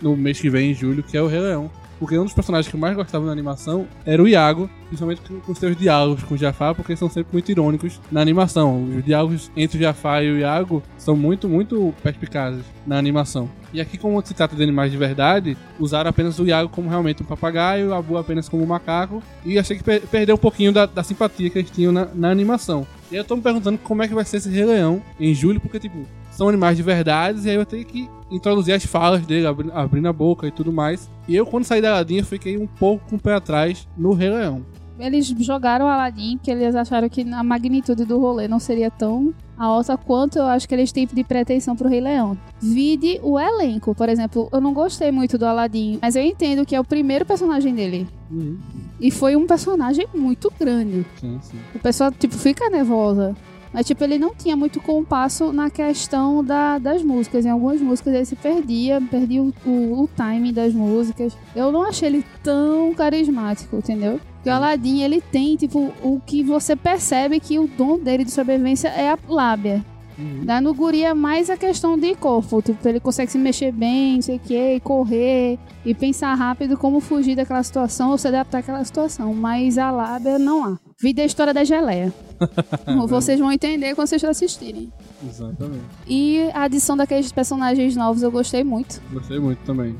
no 0.00 0.16
mês 0.16 0.40
que 0.40 0.48
vem, 0.48 0.70
em 0.70 0.74
julho, 0.74 1.02
que 1.02 1.16
é 1.16 1.22
o 1.22 1.26
Rei 1.26 1.40
Leão. 1.40 1.70
Porque 1.98 2.18
um 2.18 2.24
dos 2.24 2.32
personagens 2.32 2.68
que 2.68 2.76
eu 2.76 2.80
mais 2.80 2.96
gostava 2.96 3.26
na 3.26 3.32
animação 3.32 3.86
era 4.06 4.22
o 4.22 4.28
Iago, 4.28 4.70
principalmente 4.88 5.20
com, 5.46 5.54
seus 5.54 5.76
diálogos 5.76 6.24
com 6.24 6.34
o 6.34 6.38
Jafar, 6.38 6.74
porque 6.74 6.96
são 6.96 7.08
sempre 7.08 7.32
muito 7.32 7.50
irônicos 7.50 8.00
na 8.10 8.20
animação. 8.20 8.82
Os 8.96 9.04
diálogos 9.04 9.50
entre 9.56 9.78
o 9.78 9.80
Jafar 9.80 10.22
e 10.24 10.30
o 10.32 10.38
Iago 10.38 10.82
são 10.96 11.14
muito, 11.16 11.48
muito 11.48 11.94
perspicazes 12.02 12.64
na 12.86 12.96
animação. 12.98 13.48
E 13.72 13.80
aqui, 13.80 13.98
como 13.98 14.20
se 14.24 14.32
trata 14.34 14.56
de 14.56 14.62
animais 14.62 14.90
de 14.90 14.96
verdade, 14.96 15.56
usaram 15.78 16.08
apenas 16.08 16.38
o 16.38 16.46
Iago 16.46 16.70
como 16.70 16.88
realmente 16.88 17.22
um 17.22 17.26
papagaio, 17.26 17.90
o 17.90 17.94
Abu 17.94 18.16
apenas 18.16 18.48
como 18.48 18.62
um 18.62 18.66
macaco, 18.66 19.22
e 19.44 19.58
achei 19.58 19.76
que 19.76 19.84
per- 19.84 20.06
perdeu 20.06 20.34
um 20.36 20.38
pouquinho 20.38 20.72
da, 20.72 20.86
da 20.86 21.02
simpatia 21.02 21.50
que 21.50 21.58
eles 21.58 21.70
tinham 21.70 21.92
na, 21.92 22.06
na 22.14 22.30
animação. 22.30 22.86
E 23.12 23.16
eu 23.16 23.24
tô 23.24 23.36
me 23.36 23.42
perguntando 23.42 23.78
como 23.78 24.02
é 24.02 24.08
que 24.08 24.14
vai 24.14 24.24
ser 24.24 24.38
esse 24.38 24.48
Rei 24.50 24.64
Leão 24.64 25.02
em 25.20 25.34
julho, 25.34 25.60
porque, 25.60 25.78
tipo, 25.78 25.98
são 26.30 26.48
animais 26.48 26.76
de 26.76 26.82
verdade, 26.82 27.46
e 27.46 27.50
aí 27.50 27.56
eu 27.56 27.66
tenho 27.66 27.84
que 27.84 28.08
introduzir 28.30 28.72
as 28.72 28.84
falas 28.84 29.26
dele, 29.26 29.46
abri- 29.46 29.70
abrindo 29.74 30.08
a 30.08 30.12
boca 30.12 30.46
e 30.46 30.50
tudo 30.50 30.72
mais. 30.72 31.10
E 31.26 31.34
eu, 31.36 31.44
quando 31.44 31.64
saí 31.64 31.82
da 31.82 31.90
Aladdin, 31.90 32.18
eu 32.18 32.24
fiquei 32.24 32.56
um 32.56 32.66
pouco 32.66 33.04
com 33.10 33.16
o 33.16 33.18
pé 33.20 33.34
atrás 33.34 33.86
no 33.96 34.12
Rei 34.14 34.30
Leão. 34.30 34.64
Eles 34.98 35.26
jogaram 35.26 35.86
o 35.86 35.88
Aladdin, 35.88 36.38
que 36.42 36.50
eles 36.50 36.74
acharam 36.74 37.08
que 37.08 37.22
a 37.22 37.42
magnitude 37.42 38.04
do 38.04 38.18
rolê 38.18 38.48
não 38.48 38.58
seria 38.58 38.90
tão 38.90 39.32
alta 39.56 39.96
quanto 39.96 40.38
eu 40.38 40.46
acho 40.46 40.68
que 40.68 40.74
eles 40.74 40.92
têm 40.92 41.06
de 41.06 41.24
pretensão 41.24 41.74
pro 41.74 41.88
Rei 41.88 42.00
Leão. 42.00 42.36
Vide 42.60 43.20
o 43.22 43.38
elenco, 43.38 43.94
por 43.94 44.08
exemplo, 44.08 44.48
eu 44.52 44.60
não 44.60 44.72
gostei 44.72 45.10
muito 45.10 45.36
do 45.36 45.46
Aladdin, 45.46 45.98
mas 46.00 46.16
eu 46.16 46.22
entendo 46.22 46.64
que 46.64 46.74
é 46.74 46.80
o 46.80 46.84
primeiro 46.84 47.24
personagem 47.24 47.74
dele. 47.74 48.06
Uhum. 48.30 48.58
E 49.00 49.10
foi 49.10 49.36
um 49.36 49.46
personagem 49.46 50.06
muito 50.14 50.52
grande. 50.58 51.06
Sim, 51.20 51.38
sim. 51.40 51.58
O 51.74 51.78
pessoal, 51.78 52.12
tipo, 52.12 52.34
fica 52.34 52.68
nervosa. 52.68 53.36
Mas, 53.72 53.86
tipo, 53.86 54.02
ele 54.02 54.18
não 54.18 54.34
tinha 54.34 54.56
muito 54.56 54.80
compasso 54.80 55.52
na 55.52 55.68
questão 55.68 56.42
da, 56.42 56.78
das 56.78 57.02
músicas. 57.02 57.44
Em 57.44 57.50
algumas 57.50 57.80
músicas 57.80 58.14
ele 58.14 58.24
se 58.24 58.34
perdia, 58.34 59.00
perdia 59.00 59.42
o, 59.42 59.52
o, 59.66 60.02
o 60.02 60.08
timing 60.08 60.52
das 60.52 60.72
músicas. 60.72 61.36
Eu 61.54 61.70
não 61.70 61.82
achei 61.82 62.08
ele 62.08 62.24
tão 62.42 62.94
carismático, 62.94 63.76
entendeu? 63.76 64.18
Porque 64.38 64.48
o 64.48 64.52
Aladdin, 64.52 65.02
ele 65.02 65.20
tem, 65.20 65.56
tipo, 65.56 65.92
o 66.02 66.20
que 66.24 66.42
você 66.42 66.74
percebe 66.74 67.40
que 67.40 67.58
o 67.58 67.66
dom 67.66 67.98
dele 67.98 68.24
de 68.24 68.30
sobrevivência 68.30 68.88
é 68.88 69.10
a 69.10 69.18
lábia. 69.28 69.84
Né? 70.18 70.60
No 70.60 70.74
guri 70.74 71.04
é 71.04 71.14
mais 71.14 71.48
a 71.48 71.56
questão 71.56 71.96
de 71.96 72.14
corpo. 72.16 72.60
Tipo, 72.60 72.88
ele 72.88 72.98
consegue 72.98 73.30
se 73.30 73.38
mexer 73.38 73.70
bem, 73.70 74.16
não 74.16 74.22
sei 74.22 74.36
o 74.36 74.40
que, 74.40 74.74
e 74.74 74.80
correr, 74.80 75.58
e 75.84 75.94
pensar 75.94 76.34
rápido 76.34 76.76
como 76.76 77.00
fugir 77.00 77.36
daquela 77.36 77.62
situação 77.62 78.10
ou 78.10 78.18
se 78.18 78.26
adaptar 78.26 78.58
àquela 78.58 78.84
situação. 78.84 79.32
Mas 79.32 79.78
a 79.78 79.90
lábia 79.90 80.38
não 80.38 80.64
há. 80.64 80.78
Vida 81.00 81.20
é 81.20 81.24
a 81.24 81.26
história 81.26 81.54
da 81.54 81.62
geleia. 81.62 82.12
Vocês 83.08 83.38
vão 83.38 83.52
entender 83.52 83.94
quando 83.94 84.06
vocês 84.08 84.22
assistirem. 84.22 84.92
Exatamente. 85.28 85.82
E 86.06 86.50
a 86.54 86.62
adição 86.62 86.96
daqueles 86.96 87.30
personagens 87.32 87.96
novos 87.96 88.22
eu 88.22 88.30
gostei 88.30 88.62
muito. 88.62 89.00
Gostei 89.12 89.38
muito 89.38 89.58
também. 89.64 89.96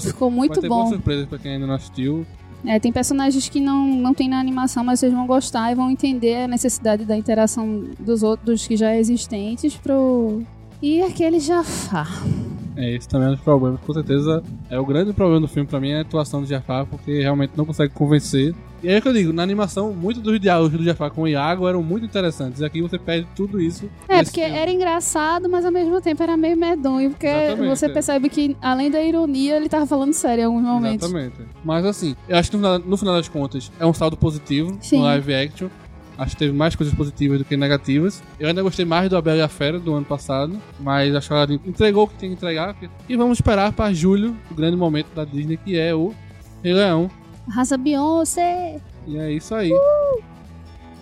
Ficou 0.00 0.30
muito 0.30 0.54
vai 0.54 0.60
ter 0.62 0.68
bom. 0.68 0.76
boas 0.78 0.90
surpresas 0.90 1.26
pra 1.26 1.38
quem 1.38 1.52
ainda 1.52 1.66
não 1.66 1.74
assistiu. 1.74 2.26
É, 2.66 2.80
tem 2.80 2.90
personagens 2.90 3.48
que 3.48 3.60
não, 3.60 3.86
não 3.86 4.12
tem 4.12 4.28
na 4.28 4.40
animação, 4.40 4.82
mas 4.82 4.98
vocês 4.98 5.12
vão 5.12 5.26
gostar 5.26 5.70
e 5.70 5.74
vão 5.74 5.88
entender 5.88 6.42
a 6.42 6.48
necessidade 6.48 7.04
da 7.04 7.16
interação 7.16 7.84
dos 7.98 8.22
outros 8.24 8.66
que 8.66 8.76
já 8.76 8.96
existentes 8.96 9.76
pro. 9.76 10.42
E 10.82 11.00
aquele 11.02 11.38
Jafar. 11.38 12.10
É, 12.76 12.94
esse 12.94 13.08
também 13.08 13.28
é 13.28 13.30
um 13.30 13.34
dos 13.34 13.42
problemas. 13.42 13.80
Com 13.80 13.92
certeza 13.94 14.42
é 14.68 14.78
o 14.78 14.84
grande 14.84 15.12
problema 15.12 15.40
do 15.40 15.48
filme 15.48 15.68
pra 15.68 15.80
mim 15.80 15.90
é 15.90 15.98
a 15.98 16.02
atuação 16.02 16.42
do 16.42 16.46
Jafar, 16.46 16.84
porque 16.86 17.20
realmente 17.20 17.52
não 17.56 17.64
consegue 17.64 17.94
convencer. 17.94 18.54
E 18.82 18.88
aí 18.88 18.94
é 18.94 19.00
que 19.00 19.08
eu 19.08 19.12
digo, 19.12 19.32
na 19.32 19.42
animação, 19.42 19.92
muitos 19.92 20.22
dos 20.22 20.38
diálogos 20.38 20.78
do 20.78 20.84
Jafar 20.84 21.10
com 21.10 21.22
o 21.22 21.28
Iago 21.28 21.66
eram 21.66 21.82
muito 21.82 22.04
interessantes. 22.04 22.60
E 22.60 22.64
aqui 22.64 22.82
você 22.82 22.98
perde 22.98 23.26
tudo 23.34 23.60
isso. 23.60 23.88
É, 24.08 24.22
porque 24.22 24.42
filme. 24.42 24.56
era 24.56 24.70
engraçado, 24.70 25.48
mas 25.48 25.64
ao 25.64 25.72
mesmo 25.72 26.00
tempo 26.00 26.22
era 26.22 26.36
meio 26.36 26.56
medonho, 26.56 27.10
porque 27.10 27.26
Exatamente, 27.26 27.68
você 27.68 27.86
é. 27.86 27.88
percebe 27.88 28.28
que, 28.28 28.56
além 28.60 28.90
da 28.90 29.02
ironia, 29.02 29.56
ele 29.56 29.68
tava 29.68 29.86
falando 29.86 30.12
sério 30.12 30.42
em 30.42 30.44
alguns 30.44 30.62
momentos. 30.62 31.08
Exatamente. 31.08 31.36
Mas 31.64 31.84
assim, 31.84 32.14
eu 32.28 32.36
acho 32.36 32.50
que 32.50 32.56
no 32.56 32.62
final, 32.62 32.78
no 32.78 32.96
final 32.96 33.14
das 33.14 33.28
contas 33.28 33.72
é 33.78 33.86
um 33.86 33.94
saldo 33.94 34.16
positivo 34.16 34.76
Sim. 34.80 34.98
no 34.98 35.04
live 35.04 35.34
action. 35.34 35.68
Acho 36.18 36.30
que 36.30 36.38
teve 36.38 36.52
mais 36.52 36.74
coisas 36.74 36.94
positivas 36.94 37.38
do 37.38 37.44
que 37.44 37.56
negativas. 37.56 38.22
Eu 38.40 38.48
ainda 38.48 38.62
gostei 38.62 38.84
mais 38.86 39.10
do 39.10 39.16
A 39.16 39.22
Bela 39.22 39.38
e 39.38 39.42
a 39.42 39.48
Fera 39.48 39.78
do 39.78 39.92
ano 39.94 40.06
passado, 40.06 40.58
mas 40.80 41.14
acho 41.14 41.28
que 41.28 41.34
ela 41.34 41.52
entregou 41.66 42.04
o 42.04 42.08
que 42.08 42.14
tem 42.14 42.30
que 42.30 42.36
entregar. 42.36 42.74
E 43.06 43.16
vamos 43.16 43.38
esperar 43.38 43.72
para 43.72 43.92
julho, 43.92 44.34
o 44.50 44.54
grande 44.54 44.76
momento 44.76 45.08
da 45.14 45.24
Disney, 45.24 45.58
que 45.58 45.78
é 45.78 45.94
o 45.94 46.14
Rei 46.62 46.72
Leão. 46.72 47.10
Raça 47.48 47.76
Beyoncé! 47.76 48.80
E 49.06 49.16
é 49.16 49.30
isso 49.32 49.54
aí. 49.54 49.70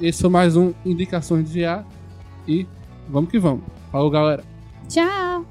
Esse 0.01 0.21
foi 0.21 0.31
mais 0.31 0.57
um 0.57 0.75
Indicações 0.85 1.51
de 1.51 1.61
GA. 1.61 1.85
E 2.47 2.67
vamos 3.09 3.31
que 3.31 3.39
vamos. 3.39 3.65
Falou, 3.91 4.11
galera. 4.11 4.45
Tchau! 4.89 5.47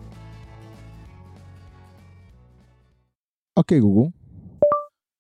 Ok, 3.58 3.80
Google. 3.80 4.12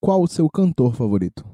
Qual 0.01 0.21
o 0.21 0.27
seu 0.27 0.49
cantor 0.49 0.95
favorito? 0.95 1.45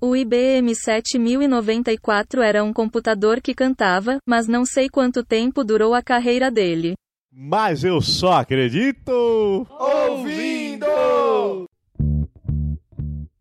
O 0.00 0.14
IBM 0.14 0.74
7094 0.74 2.42
era 2.42 2.62
um 2.62 2.72
computador 2.72 3.40
que 3.40 3.54
cantava, 3.54 4.18
mas 4.28 4.46
não 4.46 4.66
sei 4.66 4.88
quanto 4.88 5.24
tempo 5.24 5.64
durou 5.64 5.94
a 5.94 6.02
carreira 6.02 6.50
dele. 6.50 6.94
Mas 7.32 7.82
eu 7.82 8.00
só 8.02 8.34
acredito 8.34 9.66
ouvindo! 9.70 10.86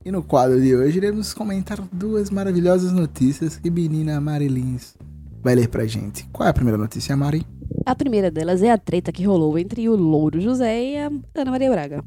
E 0.06 0.12
no 0.12 0.22
quadro 0.22 0.62
de 0.62 0.76
hoje 0.76 0.98
iremos 0.98 1.34
comentar 1.34 1.82
duas 1.92 2.30
maravilhosas 2.30 2.92
notícias 2.92 3.58
que 3.58 3.72
menina 3.72 4.22
Marilins 4.22 4.94
vai 5.42 5.56
ler 5.56 5.68
pra 5.68 5.88
gente. 5.88 6.30
Qual 6.32 6.46
é 6.46 6.52
a 6.52 6.54
primeira 6.54 6.78
notícia, 6.78 7.18
Mari? 7.18 7.44
A 7.84 7.96
primeira 7.96 8.30
delas 8.30 8.62
é 8.62 8.70
a 8.70 8.78
treta 8.78 9.12
que 9.12 9.26
rolou 9.26 9.58
entre 9.58 9.90
o 9.90 9.96
Louro 9.96 10.40
José 10.40 10.92
e 10.92 10.98
a 11.00 11.10
Ana 11.34 11.50
Maria 11.50 11.72
Braga. 11.72 12.04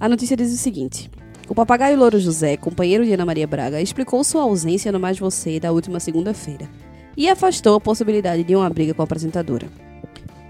A 0.00 0.08
notícia 0.08 0.36
diz 0.36 0.52
o 0.52 0.56
seguinte: 0.56 1.08
O 1.48 1.54
papagaio 1.54 1.96
Louro 1.96 2.18
José, 2.18 2.56
companheiro 2.56 3.04
de 3.04 3.12
Ana 3.12 3.24
Maria 3.24 3.46
Braga, 3.46 3.80
explicou 3.80 4.24
sua 4.24 4.42
ausência 4.42 4.90
no 4.90 4.98
Mais 4.98 5.16
Você 5.16 5.60
da 5.60 5.70
última 5.70 6.00
segunda-feira 6.00 6.68
e 7.16 7.28
afastou 7.28 7.76
a 7.76 7.80
possibilidade 7.80 8.42
de 8.42 8.56
uma 8.56 8.68
briga 8.68 8.92
com 8.92 9.02
a 9.02 9.04
apresentadora. 9.04 9.68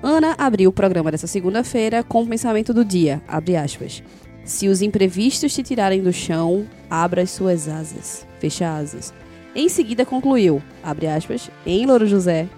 Ana 0.02 0.34
abriu 0.38 0.70
o 0.70 0.72
programa 0.72 1.10
dessa 1.10 1.26
segunda-feira 1.26 2.02
com 2.02 2.22
o 2.22 2.26
pensamento 2.26 2.72
do 2.72 2.82
dia, 2.82 3.20
aspas. 3.28 4.02
Se 4.46 4.68
os 4.68 4.80
imprevistos 4.80 5.52
te 5.52 5.62
tirarem 5.64 6.00
do 6.00 6.12
chão, 6.12 6.64
abra 6.88 7.22
as 7.22 7.32
suas 7.32 7.66
asas, 7.66 8.24
fecha 8.38 8.76
asas. 8.78 9.12
Em 9.56 9.68
seguida 9.68 10.06
concluiu, 10.06 10.62
abre 10.84 11.08
aspas, 11.08 11.50
em 11.66 11.84
Louro 11.84 12.06
José, 12.06 12.48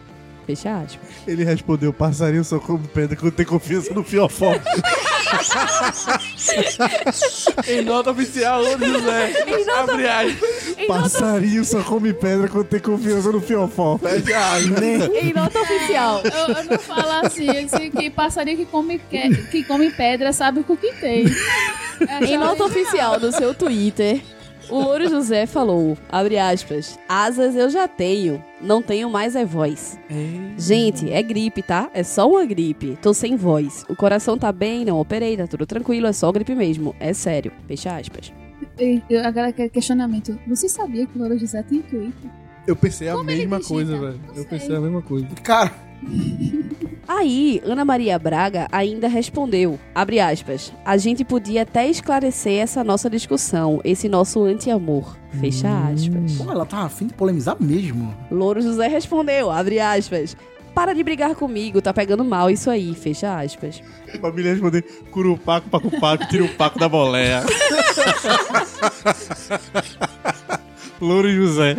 fecha 0.57 0.76
aspas. 0.78 1.00
Ele 1.26 1.45
respondeu: 1.45 1.93
passarinho 1.93 2.45
só 2.45 2.59
come 2.59 2.87
pedra 2.88 3.17
quando 3.17 3.33
tem 3.33 3.45
confiança 3.45 3.93
no 3.93 4.02
fiofó. 4.02 4.55
em 7.69 7.83
nota 7.83 8.11
oficial, 8.11 8.62
Louro 8.62 8.85
José. 8.85 9.45
Em 9.47 9.64
nota- 9.67 9.93
Abre 9.93 10.09
aspas. 10.09 10.69
Em 10.78 10.88
nota- 10.88 11.02
passarinho 11.02 11.64
só 11.64 11.83
come 11.83 12.12
pedra 12.12 12.49
quando 12.49 12.67
tem 12.67 12.81
confiança 12.81 13.31
no 13.31 13.40
fiofó. 13.40 13.99
Em 15.21 15.33
nota 15.33 15.61
oficial. 15.61 16.23
Eu, 16.25 16.55
eu 16.55 16.64
não 16.64 16.78
falo 16.78 17.26
assim, 17.26 17.49
esse 17.50 17.90
que 17.90 18.11
passarinho 18.11 18.57
que 18.59 18.67
come, 18.67 18.99
que, 18.99 19.35
que 19.50 19.64
come 19.64 19.90
pedra 19.90 20.33
sabe 20.33 20.64
o 20.67 20.76
que 20.76 20.93
tem. 20.95 21.25
É 22.09 22.25
Em 22.25 22.38
nota 22.38 22.64
oficial 22.64 23.19
do 23.21 23.31
seu 23.33 23.52
Twitter, 23.55 24.21
o 24.70 24.80
Louro 24.80 25.08
José 25.08 25.46
falou, 25.46 25.96
abre 26.08 26.38
aspas, 26.38 26.98
asas 27.08 27.54
eu 27.56 27.68
já 27.70 27.87
tenho, 27.88 28.42
não 28.60 28.80
tenho 28.82 29.08
mais 29.10 29.34
é 29.37 29.44
voz. 29.44 29.98
Gente, 30.56 31.10
é 31.10 31.22
gripe, 31.22 31.62
tá? 31.62 31.90
É 31.94 32.02
só 32.02 32.28
uma 32.28 32.44
gripe. 32.44 32.98
Tô 33.00 33.12
sem 33.14 33.37
voz. 33.37 33.84
O 33.88 33.96
coração 33.96 34.37
tá 34.38 34.50
bem, 34.52 34.84
não 34.84 34.98
operei, 35.00 35.37
tá 35.37 35.46
tudo 35.46 35.66
tranquilo, 35.66 36.06
é 36.06 36.12
só 36.12 36.30
gripe 36.32 36.54
mesmo. 36.54 36.94
É 37.00 37.12
sério. 37.12 37.52
Fecha 37.66 37.96
aspas. 37.96 38.32
E, 38.78 39.02
eu- 39.08 39.25
Agora 39.25 39.52
que 39.52 39.62
é 39.62 39.68
questionamento. 39.68 40.38
Você 40.46 40.68
sabia 40.68 41.06
que 41.06 41.16
o 41.16 41.20
Louro 41.20 41.38
José 41.38 41.62
tem 41.62 41.80
Twitter? 41.82 42.30
Eu 42.66 42.76
pensei 42.76 43.08
a 43.08 43.14
Como 43.14 43.30
ele 43.30 43.46
mesma 43.46 43.60
coisa, 43.62 43.96
velho. 43.98 44.20
Eu 44.28 44.34
sei. 44.34 44.44
pensei 44.44 44.76
a 44.76 44.80
mesma 44.80 45.00
coisa. 45.02 45.26
Cara, 45.42 45.72
Aí, 47.09 47.61
Ana 47.64 47.87
Maria 47.87 48.19
Braga 48.19 48.69
ainda 48.71 49.09
respondeu, 49.09 49.78
abre 49.95 50.21
aspas, 50.21 50.71
a 50.85 50.99
gente 50.99 51.25
podia 51.25 51.62
até 51.62 51.88
esclarecer 51.88 52.61
essa 52.61 52.85
nossa 52.85 53.09
discussão, 53.09 53.81
esse 53.83 54.11
nosso 54.11 54.45
anti-amor, 54.45 55.17
fecha 55.40 55.69
aspas. 55.88 56.35
Pô, 56.37 56.52
ela 56.52 56.67
tava 56.67 56.85
afim 56.85 57.07
de 57.07 57.14
polemizar 57.14 57.57
mesmo. 57.59 58.14
Louro 58.31 58.61
José 58.61 58.88
respondeu, 58.88 59.50
abre 59.50 59.81
aspas, 59.81 60.37
para 60.75 60.93
de 60.93 61.02
brigar 61.02 61.35
comigo, 61.35 61.81
tá 61.81 61.95
pegando 61.95 62.23
mal 62.23 62.50
isso 62.50 62.69
aí, 62.69 62.95
fecha 62.95 63.40
aspas. 63.40 63.81
Família 64.21 64.52
responder 64.52 64.83
curupaco, 65.11 65.71
paco-paco, 65.71 66.28
tira 66.28 66.45
o 66.45 66.55
paco 66.57 66.78
da 66.78 66.90
boleia. 66.90 67.43
Louro 71.00 71.33
José. 71.33 71.76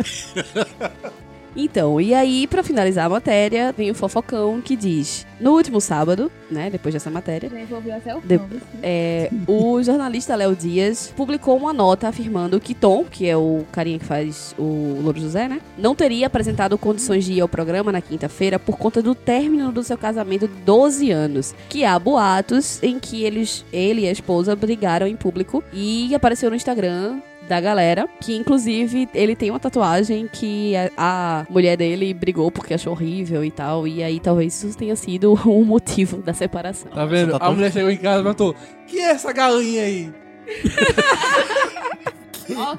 Então, 1.56 2.00
e 2.00 2.14
aí, 2.14 2.46
pra 2.46 2.62
finalizar 2.62 3.06
a 3.06 3.08
matéria, 3.08 3.72
vem 3.76 3.90
o 3.90 3.94
fofocão 3.94 4.60
que 4.60 4.76
diz: 4.76 5.26
No 5.40 5.52
último 5.52 5.80
sábado, 5.80 6.30
né, 6.50 6.70
depois 6.70 6.94
dessa 6.94 7.10
matéria, 7.10 7.50
envolveu 7.60 7.94
até 7.94 8.14
o 8.14 8.20
De- 8.20 8.36
nome. 8.38 8.60
é, 8.82 9.30
o 9.46 9.82
jornalista 9.82 10.34
Léo 10.36 10.54
Dias 10.54 11.12
publicou 11.16 11.56
uma 11.56 11.72
nota 11.72 12.08
afirmando 12.08 12.60
que 12.60 12.74
Tom, 12.74 13.04
que 13.04 13.26
é 13.28 13.36
o 13.36 13.64
carinha 13.72 13.98
que 13.98 14.04
faz 14.04 14.54
o 14.58 15.00
Louro 15.02 15.20
José, 15.20 15.48
né, 15.48 15.60
não 15.78 15.94
teria 15.94 16.26
apresentado 16.26 16.76
condições 16.78 17.24
de 17.24 17.32
ir 17.34 17.40
ao 17.40 17.48
programa 17.48 17.90
na 17.92 18.00
quinta-feira 18.00 18.58
por 18.58 18.76
conta 18.78 19.02
do 19.02 19.14
término 19.14 19.72
do 19.72 19.82
seu 19.82 19.98
casamento 19.98 20.46
de 20.46 20.54
12 20.62 21.10
anos. 21.10 21.54
Que 21.68 21.84
há 21.84 21.98
boatos 21.98 22.82
em 22.82 22.98
que 22.98 23.24
eles, 23.24 23.64
ele 23.72 24.02
e 24.02 24.08
a 24.08 24.12
esposa 24.12 24.54
brigaram 24.54 25.06
em 25.06 25.16
público 25.16 25.62
e 25.72 26.14
apareceu 26.14 26.48
no 26.50 26.56
Instagram 26.56 27.20
da 27.50 27.60
galera, 27.60 28.08
que 28.20 28.36
inclusive 28.36 29.08
ele 29.12 29.34
tem 29.34 29.50
uma 29.50 29.58
tatuagem 29.58 30.28
que 30.32 30.72
a, 30.76 30.90
a 30.96 31.46
mulher 31.50 31.76
dele 31.76 32.14
brigou 32.14 32.48
porque 32.48 32.74
achou 32.74 32.92
horrível 32.92 33.44
e 33.44 33.50
tal, 33.50 33.88
e 33.88 34.04
aí 34.04 34.20
talvez 34.20 34.62
isso 34.62 34.78
tenha 34.78 34.94
sido 34.94 35.32
o 35.44 35.64
motivo 35.64 36.18
da 36.18 36.32
separação. 36.32 36.92
Tá 36.92 37.04
vendo? 37.04 37.36
A 37.40 37.50
mulher 37.50 37.72
chegou 37.72 37.90
em 37.90 37.96
casa 37.96 38.20
e 38.20 38.22
perguntou: 38.22 38.54
Que 38.86 39.00
é 39.00 39.10
essa 39.10 39.32
galinha 39.32 39.82
aí? 39.82 40.12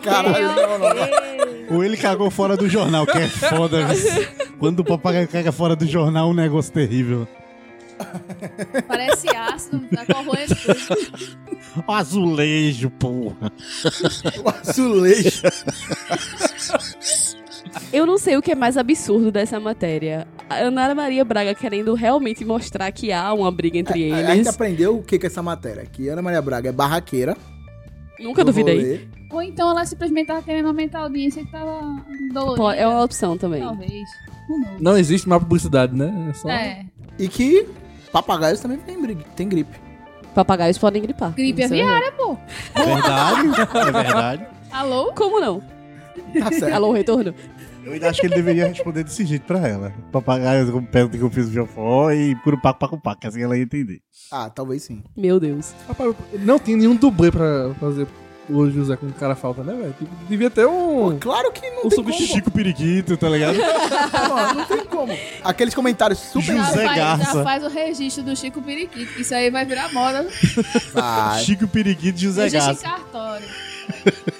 Caralho, 0.02 0.56
não, 0.56 0.80
não, 0.80 0.96
não. 0.96 1.76
Ou 1.76 1.84
ele 1.84 1.98
cagou 1.98 2.32
fora 2.32 2.56
do 2.56 2.70
jornal, 2.70 3.06
que 3.06 3.18
é 3.18 3.28
foda. 3.28 3.88
Quando 4.58 4.80
o 4.80 4.86
papagaio 4.86 5.28
caga 5.28 5.52
fora 5.52 5.76
do 5.76 5.86
jornal, 5.86 6.30
um 6.30 6.34
negócio 6.34 6.72
terrível. 6.72 7.28
Parece 8.88 9.28
ácido, 9.36 9.82
tá 9.94 10.06
corroendo 10.06 10.56
tudo. 10.56 11.38
O 11.88 11.92
azulejo, 11.92 12.90
porra. 12.92 13.52
O 14.44 14.50
azulejo. 14.50 15.42
Eu 17.94 18.06
não 18.06 18.18
sei 18.18 18.38
o 18.38 18.42
que 18.42 18.52
é 18.52 18.56
mais 18.56 18.78
absurdo 18.78 19.32
dessa 19.32 19.60
matéria. 19.60 20.28
A 20.50 20.56
Ana 20.56 20.94
Maria 20.94 21.24
Braga 21.24 21.54
querendo 21.54 21.94
realmente 21.94 22.44
mostrar 22.44 22.92
que 22.92 23.12
há 23.12 23.34
uma 23.34 23.52
briga 23.52 23.78
entre 23.78 24.12
A, 24.12 24.18
a 24.18 24.22
gente 24.22 24.32
eles. 24.32 24.48
aprendeu 24.48 24.98
o 24.98 25.04
que 25.04 25.18
que 25.18 25.26
é 25.26 25.30
essa 25.30 25.42
matéria. 25.42 25.86
Que 25.86 26.10
Ana 26.10 26.22
Maria 26.22 26.42
Braga 26.42 26.70
é 26.70 26.72
barraqueira. 26.72 27.38
Nunca 28.20 28.44
duvidei. 28.44 29.08
Ou 29.32 29.42
então 29.42 29.70
ela 29.70 29.86
simplesmente 29.86 30.28
tava 30.28 30.42
querendo 30.42 30.68
aumentar 30.68 31.00
a 31.00 31.04
audiência 31.04 31.44
que 31.44 31.52
tava 31.52 32.04
dolorida. 32.34 32.58
Pô, 32.58 32.72
É 32.72 32.86
uma 32.88 33.04
opção 33.04 33.38
também. 33.38 33.62
Talvez. 33.62 34.10
Não 34.80 34.98
existe 34.98 35.28
má 35.30 35.40
publicidade, 35.40 35.96
né? 35.96 36.28
É 36.30 36.34
só... 36.34 36.50
É. 36.50 36.86
E 37.18 37.28
que 37.28 37.68
papagaios 38.12 38.60
também 38.60 38.78
tem 39.36 39.48
gripe. 39.48 39.91
Papagaios 40.34 40.78
podem 40.78 41.02
gripar. 41.02 41.32
Gripe 41.34 41.62
Isso 41.62 41.74
é 41.74 41.82
aviária, 41.82 42.12
pô. 42.14 42.38
Verdade, 42.76 43.48
é 43.88 43.92
verdade. 43.92 44.48
Alô? 44.72 45.12
Como 45.14 45.40
não? 45.40 45.62
Tá 46.40 46.52
certo. 46.52 46.74
Alô, 46.74 46.92
retorno? 46.92 47.34
Eu 47.84 47.94
ainda 47.94 48.10
acho 48.10 48.22
que 48.22 48.28
ele 48.28 48.36
deveria 48.36 48.68
responder 48.68 49.04
desse 49.04 49.26
jeito 49.26 49.44
pra 49.44 49.68
ela. 49.68 49.92
Papagaio 50.12 50.72
com 50.72 50.86
perto 50.86 51.18
que 51.18 51.22
eu 51.24 51.30
fiz 51.32 51.48
o 51.48 51.52
Jofó 51.52 52.12
e 52.12 52.36
curupaco, 52.36 52.80
paco, 52.80 53.02
paco, 53.02 53.22
que 53.22 53.28
assim 53.28 53.42
ela 53.42 53.58
ia 53.58 53.64
entender. 53.64 54.00
Ah, 54.32 54.50
talvez 54.50 54.84
sim. 54.84 55.04
Meu 55.18 55.40
Deus. 55.40 55.74
Rapaz, 55.88 56.16
não 56.40 56.60
tem 56.60 56.76
nenhum 56.76 56.96
dublê 56.96 57.32
pra 57.32 57.74
fazer 57.80 58.08
José 58.50 58.96
com 58.98 59.10
cara 59.12 59.36
falta, 59.36 59.64
né, 59.64 59.74
velho? 59.74 59.94
Tipo, 59.98 60.12
Devia 60.28 60.50
ter 60.50 60.66
um. 60.66 61.18
Claro 61.20 61.52
que 61.52 61.70
não 61.70 61.80
um 61.80 61.90
tem 61.90 61.92
substituto. 61.92 62.34
Chico 62.36 62.52
Periquito, 62.52 63.16
tá 63.18 63.30
ligado? 63.30 63.56
como. 64.12 64.34
Mano, 64.36 64.54
não 64.56 64.66
tem 64.66 64.86
como. 64.86 65.18
Aqueles 65.44 65.74
comentários 65.74 66.20
super... 66.20 66.56
Já 66.58 66.64
José 66.64 66.86
faz, 66.86 66.98
Garça. 66.98 67.24
já 67.38 67.44
faz 67.44 67.64
o 67.64 67.68
registro 67.70 68.24
do 68.24 68.36
Chico 68.36 68.62
Periquito, 68.62 69.22
isso 69.22 69.34
aí 69.34 69.50
vai 69.50 69.66
virar 69.66 69.92
moda. 69.94 70.28
Vai. 70.94 71.40
Chico 71.44 71.68
Periquito 71.68 72.18
e 72.18 72.22
José 72.24 72.44
Registro 72.44 72.72
em 72.72 72.76
Gasso. 72.76 72.84
cartório. 72.84 73.48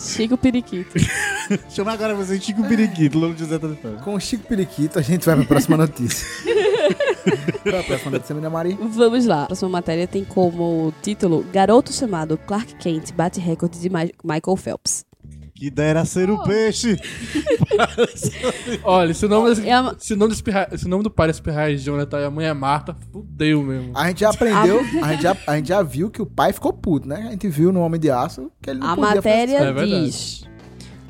Chico 0.00 0.36
Periquito. 0.36 0.98
Chama 1.70 1.92
agora 1.92 2.14
você 2.14 2.40
Chico 2.40 2.66
Periquito, 2.66 3.18
tá 3.58 3.66
de 3.68 3.76
fora. 3.76 3.96
Com 3.96 4.14
o 4.14 4.20
Chico 4.20 4.46
Periquito, 4.46 4.98
a 4.98 5.02
gente 5.02 5.26
vai 5.26 5.36
pra 5.36 5.44
próxima 5.44 5.76
notícia. 5.76 6.26
pra 7.62 7.82
próxima 7.82 8.12
notícia, 8.12 8.34
Ana 8.34 8.48
Maria. 8.50 8.76
Vamos 8.80 9.26
lá. 9.26 9.42
A 9.44 9.46
próxima 9.46 9.68
matéria 9.68 10.06
tem 10.06 10.24
como 10.24 10.92
título 11.02 11.44
Garoto 11.52 11.92
chamado 11.92 12.38
Clark 12.38 12.74
Kent 12.76 13.12
bate 13.12 13.40
recorde 13.40 13.78
de 13.78 13.90
Ma- 13.90 14.08
Michael 14.24 14.56
Phelps. 14.56 15.04
Que 15.60 15.68
dera 15.70 16.06
ser 16.06 16.30
o 16.30 16.42
peixe. 16.42 16.96
Olha, 18.82 19.12
se 19.12 19.26
o 19.26 19.28
nome, 19.28 19.50
desse, 19.50 19.68
É 19.68 19.72
a- 19.74 19.94
se 19.98 20.14
o 20.14 20.16
nome, 20.16 20.30
desse 20.30 20.42
pirra- 20.42 20.68
se 20.74 20.86
o 20.86 20.88
nome 20.88 21.02
do 21.02 21.10
pai 21.10 21.26
desse 21.26 21.42
pirra 21.42 21.70
é 21.70 21.76
Jonathan 21.76 22.18
e 22.20 22.24
a 22.24 22.30
mãe 22.30 22.46
é 22.46 22.54
Marta, 22.54 22.96
fudeu 23.12 23.62
mesmo. 23.62 23.92
A 23.94 24.08
gente 24.08 24.20
já 24.20 24.30
aprendeu, 24.30 24.80
a 25.04 25.12
gente 25.12 25.22
já, 25.22 25.36
a 25.46 25.56
gente 25.56 25.68
já 25.68 25.82
viu 25.82 26.10
que 26.10 26.22
o 26.22 26.26
pai 26.26 26.52
ficou 26.54 26.72
puto, 26.72 27.06
né? 27.06 27.26
A 27.28 27.30
gente 27.32 27.46
viu 27.48 27.70
no 27.72 27.80
Homem 27.80 28.00
de 28.00 28.10
Aço 28.10 28.50
que 28.62 28.70
ele 28.70 28.80
não 28.80 28.88
A 28.88 28.96
podia 28.96 29.14
matéria 29.16 29.56
É 29.58 29.72
verdade. 29.72 30.04
diz: 30.06 30.44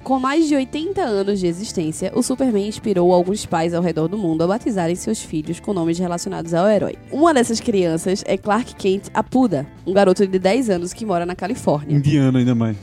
Com 0.02 0.18
mais 0.18 0.48
de 0.48 0.56
80 0.56 1.02
anos 1.02 1.38
de 1.38 1.46
existência, 1.46 2.10
o 2.14 2.22
Superman 2.22 2.66
inspirou 2.66 3.12
alguns 3.12 3.44
pais 3.44 3.74
ao 3.74 3.82
redor 3.82 4.08
do 4.08 4.16
mundo 4.16 4.42
a 4.42 4.46
batizarem 4.46 4.96
seus 4.96 5.22
filhos 5.22 5.60
com 5.60 5.74
nomes 5.74 5.98
relacionados 5.98 6.54
ao 6.54 6.66
herói. 6.66 6.96
Uma 7.12 7.34
dessas 7.34 7.60
crianças 7.60 8.24
é 8.26 8.38
Clark 8.38 8.74
Kent 8.76 9.08
Apuda, 9.12 9.66
um 9.86 9.92
garoto 9.92 10.26
de 10.26 10.38
10 10.38 10.70
anos 10.70 10.94
que 10.94 11.04
mora 11.04 11.26
na 11.26 11.36
Califórnia. 11.36 11.96
Indiano 11.96 12.38
ainda 12.38 12.54
mais. 12.54 12.76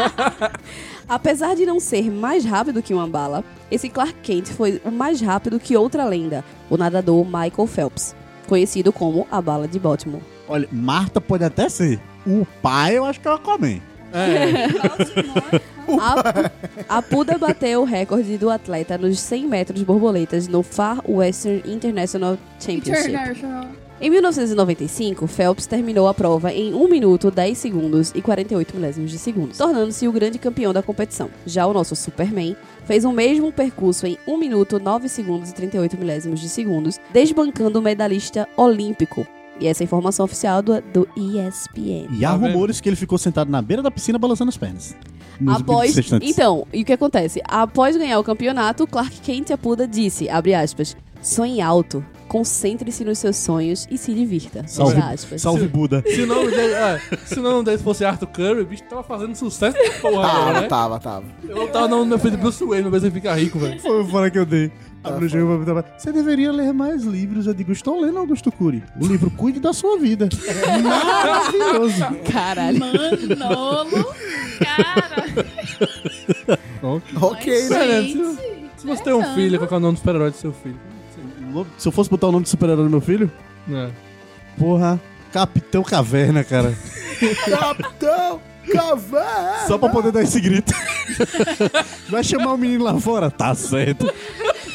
Apesar 1.08 1.56
de 1.56 1.64
não 1.64 1.80
ser 1.80 2.10
mais 2.10 2.44
rápido 2.44 2.82
que 2.82 2.92
uma 2.92 3.06
bala, 3.06 3.42
esse 3.70 3.88
Clark 3.88 4.14
Kent 4.22 4.48
foi 4.48 4.80
o 4.84 4.90
mais 4.90 5.20
rápido 5.22 5.58
que 5.58 5.76
outra 5.76 6.04
lenda, 6.04 6.44
o 6.68 6.76
nadador 6.76 7.24
Michael 7.24 7.66
Phelps, 7.66 8.14
conhecido 8.46 8.92
como 8.92 9.26
a 9.30 9.40
bala 9.40 9.66
de 9.66 9.78
Baltimore. 9.78 10.22
Olha, 10.46 10.68
Marta 10.70 11.18
pode 11.20 11.44
até 11.44 11.68
ser. 11.68 11.98
O 12.26 12.46
pai 12.60 12.98
eu 12.98 13.04
acho 13.06 13.18
que 13.20 13.26
é 13.26 13.30
o 13.30 13.34
Aquaman. 13.34 13.80
É, 14.12 14.66
A, 15.98 16.50
a 16.98 17.02
Puda 17.02 17.38
bateu 17.38 17.82
o 17.82 17.84
recorde 17.84 18.36
do 18.36 18.50
atleta 18.50 18.98
nos 18.98 19.18
100 19.20 19.46
metros 19.46 19.82
borboletas 19.82 20.48
no 20.48 20.62
Far 20.62 21.00
Western 21.08 21.62
International 21.66 22.38
Championship. 22.58 23.10
International. 23.10 23.68
Em 24.02 24.08
1995, 24.08 25.26
Phelps 25.26 25.66
terminou 25.66 26.08
a 26.08 26.14
prova 26.14 26.50
em 26.50 26.72
1 26.72 26.88
minuto 26.88 27.30
10 27.30 27.58
segundos 27.58 28.12
e 28.14 28.22
48 28.22 28.74
milésimos 28.74 29.10
de 29.10 29.18
segundo, 29.18 29.54
tornando-se 29.54 30.08
o 30.08 30.12
grande 30.12 30.38
campeão 30.38 30.72
da 30.72 30.82
competição. 30.82 31.28
Já 31.44 31.66
o 31.66 31.74
nosso 31.74 31.94
Superman 31.94 32.56
fez 32.86 33.04
o 33.04 33.12
mesmo 33.12 33.52
percurso 33.52 34.06
em 34.06 34.16
1 34.26 34.38
minuto 34.38 34.80
9 34.80 35.06
segundos 35.06 35.50
e 35.50 35.54
38 35.54 35.98
milésimos 35.98 36.40
de 36.40 36.48
segundos, 36.48 36.98
desbancando 37.12 37.78
o 37.78 37.82
medalhista 37.82 38.48
olímpico. 38.56 39.26
E 39.60 39.66
essa 39.66 39.82
é 39.82 39.84
a 39.84 39.86
informação 39.86 40.24
oficial 40.24 40.62
do, 40.62 40.80
do 40.80 41.08
ESPN. 41.16 42.08
E 42.18 42.24
há 42.24 42.30
Tá 42.30 42.36
rumores 42.36 42.80
que 42.80 42.88
ele 42.88 42.96
ficou 42.96 43.18
sentado 43.18 43.50
na 43.50 43.60
beira 43.60 43.82
da 43.82 43.90
piscina 43.90 44.18
balançando 44.18 44.48
as 44.48 44.56
pernas. 44.56 44.96
Após, 45.46 45.96
então, 46.20 46.66
e 46.72 46.82
o 46.82 46.84
que 46.84 46.92
acontece? 46.92 47.40
Após 47.46 47.96
ganhar 47.96 48.18
o 48.18 48.24
campeonato, 48.24 48.86
Clark 48.86 49.20
Kent 49.20 49.50
Apuda 49.50 49.86
disse, 49.86 50.28
abre 50.28 50.54
aspas, 50.54 50.96
sonhe 51.22 51.60
alto, 51.62 52.04
concentre-se 52.30 53.04
nos 53.04 53.18
seus 53.18 53.36
sonhos 53.36 53.88
e 53.90 53.98
se 53.98 54.14
divirta. 54.14 54.64
Salve, 54.68 55.02
salve 55.36 55.66
Buda. 55.66 56.00
se, 56.06 56.22
o 56.22 56.26
nome 56.28 56.52
dele, 56.52 56.74
é, 56.74 57.00
se 57.26 57.40
o 57.40 57.42
nome 57.42 57.64
dele 57.64 57.78
fosse 57.78 58.04
Arthur 58.04 58.28
Curry, 58.28 58.60
o 58.60 58.66
bicho 58.66 58.84
tava 58.84 59.02
fazendo 59.02 59.34
sucesso 59.34 59.76
porra 60.00 60.28
agora, 60.28 60.30
Tava, 60.30 60.60
né? 60.60 60.68
tava, 60.68 61.00
tava. 61.00 61.24
Eu 61.48 61.66
tava 61.66 61.88
no 61.88 62.06
meu 62.06 62.20
filho 62.20 62.38
Bruce 62.38 62.64
Wayne, 62.64 62.88
meu 62.88 63.00
você 63.00 63.10
fica 63.10 63.34
rico, 63.34 63.58
velho. 63.58 63.80
Foi 63.80 64.06
fora 64.06 64.30
que 64.30 64.38
eu 64.38 64.46
dei. 64.46 64.68
Tá 65.02 65.08
Abre 65.08 65.24
o 65.24 65.28
jogo 65.28 65.64
pra 65.64 65.82
Você 65.98 66.12
deveria 66.12 66.52
ler 66.52 66.72
mais 66.72 67.02
livros. 67.02 67.48
Eu 67.48 67.54
digo, 67.54 67.72
estou 67.72 68.00
lendo 68.00 68.18
Augusto 68.18 68.52
Cury. 68.52 68.84
O 69.00 69.06
livro 69.06 69.28
Cuide 69.32 69.58
da 69.58 69.72
Sua 69.72 69.98
Vida. 69.98 70.28
Maravilhoso. 70.84 72.04
Caralho. 72.30 72.78
Manolo, 72.78 74.14
cara. 74.60 75.26
Ok, 77.20 77.68
né? 77.68 78.02
Se, 78.02 78.38
se 78.78 78.86
você 78.86 79.02
tem 79.02 79.12
um 79.12 79.34
filho, 79.34 79.58
qual 79.58 79.68
que 79.68 79.74
é 79.74 79.76
o 79.76 79.80
nome 79.80 79.94
do 79.94 79.98
super-herói 79.98 80.30
do 80.30 80.36
seu 80.36 80.52
filho? 80.52 80.78
Se 81.78 81.88
eu 81.88 81.92
fosse 81.92 82.08
botar 82.10 82.28
o 82.28 82.32
nome 82.32 82.44
de 82.44 82.50
super-herói 82.50 82.84
no 82.84 82.90
meu 82.90 83.00
filho, 83.00 83.30
É. 83.70 83.90
porra, 84.58 85.00
Capitão 85.32 85.82
Caverna, 85.82 86.42
cara. 86.44 86.74
Capitão 87.48 88.40
Caverna! 88.72 89.66
Só 89.66 89.78
pra 89.78 89.88
poder 89.88 90.12
dar 90.12 90.22
esse 90.22 90.40
grito. 90.40 90.72
Vai 92.08 92.22
chamar 92.24 92.52
o 92.54 92.58
menino 92.58 92.84
lá 92.84 92.98
fora? 92.98 93.30
Tá 93.30 93.54
certo. 93.54 94.12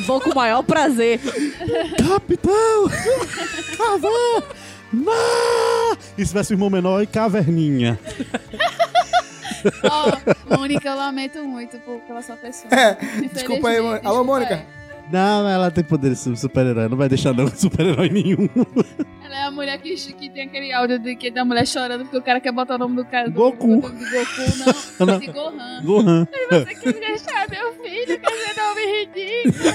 Vou 0.05 0.19
com 0.21 0.31
o 0.31 0.35
maior 0.35 0.61
prazer. 0.63 1.19
Capitão 2.07 2.89
Caverna! 3.77 4.55
E 6.17 6.21
se 6.23 6.27
tivesse 6.29 6.53
um 6.53 6.55
irmão 6.55 6.69
menor 6.69 7.01
e 7.01 7.07
Caverninha. 7.07 7.99
Ó, 9.83 10.55
Mônica, 10.57 10.87
eu 10.87 10.95
lamento 10.95 11.43
muito 11.43 11.77
por, 11.79 11.99
pela 12.01 12.21
sua 12.21 12.35
pessoa. 12.35 12.71
É, 12.73 12.95
desculpa 13.33 13.69
aí, 13.69 13.81
Mônica. 13.81 14.07
Alô, 14.07 14.23
Mônica. 14.23 14.55
aí. 14.55 14.84
Não, 15.11 15.47
ela 15.47 15.69
tem 15.69 15.83
poder 15.83 16.09
de 16.11 16.15
super-herói. 16.39 16.89
Não 16.89 16.97
vai 16.97 17.07
deixar 17.07 17.31
não 17.33 17.47
super-herói 17.55 18.09
nenhum. 18.09 18.49
Ela 19.23 19.35
é 19.39 19.43
a 19.43 19.51
mulher 19.51 19.77
que, 19.79 19.95
que 19.95 20.29
tem 20.29 20.43
aquele 20.47 20.73
áudio 20.73 20.97
de, 20.99 21.15
que, 21.15 21.29
da 21.29 21.45
mulher 21.45 21.67
chorando 21.67 22.03
porque 22.03 22.17
o 22.17 22.21
cara 22.21 22.39
quer 22.39 22.51
botar 22.51 22.75
o 22.75 22.77
nome 22.79 22.95
do 22.95 23.05
cara. 23.05 23.29
do- 23.29 23.33
Goku. 23.33 23.67
Do, 23.81 23.81
do 23.81 23.89
Goku, 23.89 24.57
não. 24.99 25.05
Não. 25.05 25.19
De 25.19 25.27
Gohan. 25.27 25.81
Gohan. 25.83 26.27
Aí 26.51 26.59
você 26.65 26.75
quer 26.75 26.93
deixar 26.93 27.47
meu 27.49 27.73
filho 27.83 28.19
com 28.21 28.29
esse 28.33 28.59
nome 28.59 28.81
ridículo. 29.05 29.73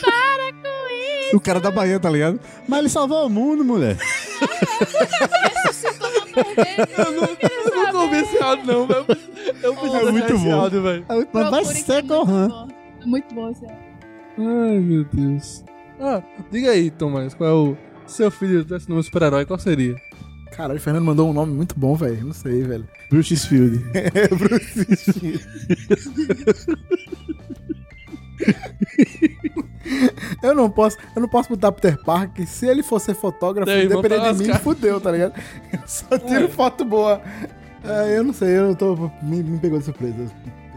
Para 0.00 0.52
com 0.52 0.92
isso. 1.26 1.36
O 1.36 1.40
cara 1.40 1.60
da 1.60 1.70
Bahia, 1.70 1.98
tá 2.00 2.08
ligado? 2.08 2.40
Mas 2.68 2.78
ele 2.78 2.88
salvou 2.88 3.26
o 3.26 3.28
mundo, 3.30 3.64
mulher. 3.64 3.96
Eu 6.96 7.12
nunca 7.12 7.98
ouvi 7.98 8.16
esse 8.16 8.42
áudio, 8.42 8.66
não, 8.66 8.86
velho. 8.86 9.06
Eu 9.62 9.74
preciso 9.74 9.96
É 9.96 9.98
achar 10.00 10.12
muito 10.12 10.38
bom. 10.38 10.54
áudio, 10.60 10.82
velho. 10.82 11.06
Mas 11.32 11.50
vai 11.50 11.64
ser 11.64 12.02
Gohan. 12.02 12.68
É 13.02 13.06
muito 13.06 13.34
bom 13.34 13.50
esse 13.50 13.64
áudio. 13.64 13.85
Ai, 14.38 14.78
meu 14.78 15.04
Deus. 15.12 15.64
Ah, 16.00 16.22
diga 16.50 16.70
aí, 16.70 16.90
Thomas, 16.90 17.34
qual 17.34 17.48
é 17.48 17.52
o 17.52 17.76
seu 18.06 18.30
filho 18.30 18.64
tivesse 18.64 18.88
nome 18.88 19.02
super-herói, 19.02 19.44
qual 19.46 19.58
seria? 19.58 19.96
Caralho, 20.52 20.78
o 20.78 20.82
Fernando 20.82 21.04
mandou 21.04 21.28
um 21.28 21.32
nome 21.32 21.52
muito 21.52 21.78
bom, 21.78 21.94
velho. 21.94 22.24
Não 22.24 22.32
sei, 22.32 22.62
velho. 22.62 22.88
Bruce 23.10 23.36
Field. 23.36 23.84
É, 23.94 24.28
Bruce 24.28 25.12
Field. 25.12 25.44
Eu 30.42 30.54
não 30.54 30.70
posso, 30.70 30.96
eu 31.14 31.22
não 31.22 31.28
posso 31.28 31.48
botar 31.48 31.72
Peter 31.72 31.98
Parker. 32.02 32.46
Se 32.46 32.66
ele 32.66 32.82
for 32.82 33.00
ser 33.00 33.14
fotógrafo, 33.14 33.70
dependendo 33.70 34.22
tá 34.22 34.32
de 34.32 34.44
mim, 34.44 34.54
fudeu, 34.54 35.00
tá 35.00 35.10
ligado? 35.10 35.34
Eu 35.72 35.80
só 35.86 36.18
tiro 36.18 36.48
foto 36.48 36.84
boa. 36.84 37.20
É, 37.84 38.18
eu 38.18 38.24
não 38.24 38.32
sei, 38.32 38.56
eu 38.56 38.74
tô. 38.74 39.10
Me, 39.22 39.42
me 39.42 39.58
pegou 39.58 39.78
de 39.78 39.84
surpresa. 39.84 40.30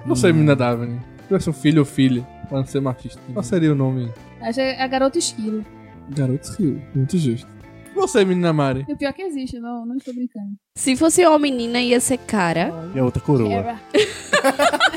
Não 0.05 0.15
sei, 0.15 0.31
menina 0.31 0.55
Daphne. 0.55 0.99
Se 1.21 1.27
tivesse 1.27 1.49
um 1.49 1.53
filho 1.53 1.79
ou 1.79 1.85
filha, 1.85 2.25
pra 2.49 2.57
não 2.57 2.65
ser 2.65 2.81
machista, 2.81 3.21
qual 3.31 3.43
seria 3.43 3.71
o 3.71 3.75
nome? 3.75 4.11
Acho 4.41 4.55
que 4.55 4.61
é 4.61 4.81
a 4.81 4.87
garota 4.87 5.17
esquilo. 5.17 5.63
Garoto 6.09 6.51
Rio. 6.57 6.81
Muito 6.95 7.17
justo. 7.17 7.47
E 7.91 7.93
você, 7.95 8.25
menina 8.25 8.51
Mari? 8.51 8.85
E 8.87 8.93
o 8.93 8.97
pior 8.97 9.13
que 9.13 9.21
existe, 9.21 9.59
não, 9.59 9.85
não 9.85 9.95
estou 9.95 10.13
brincando. 10.13 10.51
Se 10.75 10.95
fosse 10.95 11.25
uma 11.25 11.37
menina, 11.39 11.79
ia 11.79 11.99
ser 11.99 12.17
cara. 12.17 12.71
E 12.95 12.99
a 12.99 13.03
outra 13.03 13.21
coroa. 13.21 13.51
Era. 13.53 13.79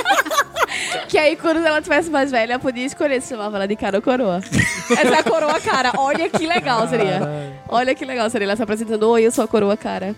Que 1.09 1.19
aí, 1.19 1.37
quando 1.37 1.59
ela 1.59 1.83
tivesse 1.83 2.09
mais 2.09 2.31
velha, 2.31 2.55
eu 2.55 2.61
podia 2.61 2.87
escolher 2.87 3.21
se 3.21 3.29
chamava 3.29 3.57
ela 3.57 3.69
de 3.69 3.77
cara 3.77 3.99
ou 3.99 4.03
coroa. 4.03 4.38
Essa 4.38 5.15
é 5.15 5.19
a 5.19 5.23
coroa 5.23 5.61
cara. 5.61 5.93
Olha 5.99 6.27
que 6.31 6.47
legal 6.47 6.88
seria. 6.88 7.21
Olha 7.69 7.95
que 7.95 8.03
legal 8.05 8.31
seria 8.31 8.47
ela 8.47 8.57
se 8.57 8.62
apresentando. 8.62 9.03
Oi, 9.11 9.27
eu 9.27 9.31
sou 9.31 9.45
a 9.45 9.49
coroa 9.49 9.77
cara. 9.77 10.17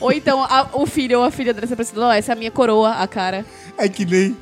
Ou 0.00 0.10
então 0.10 0.42
a- 0.42 0.66
o 0.72 0.86
filho 0.86 1.18
ou 1.18 1.24
a 1.26 1.30
filha 1.30 1.52
dela 1.52 1.66
se 1.66 1.74
apresentando. 1.74 2.04
Ó, 2.04 2.12
essa 2.12 2.32
é 2.32 2.34
a 2.34 2.36
minha 2.38 2.50
coroa, 2.50 2.92
a 2.92 3.06
cara. 3.06 3.44
É 3.76 3.86
que 3.86 4.06
nem 4.06 4.34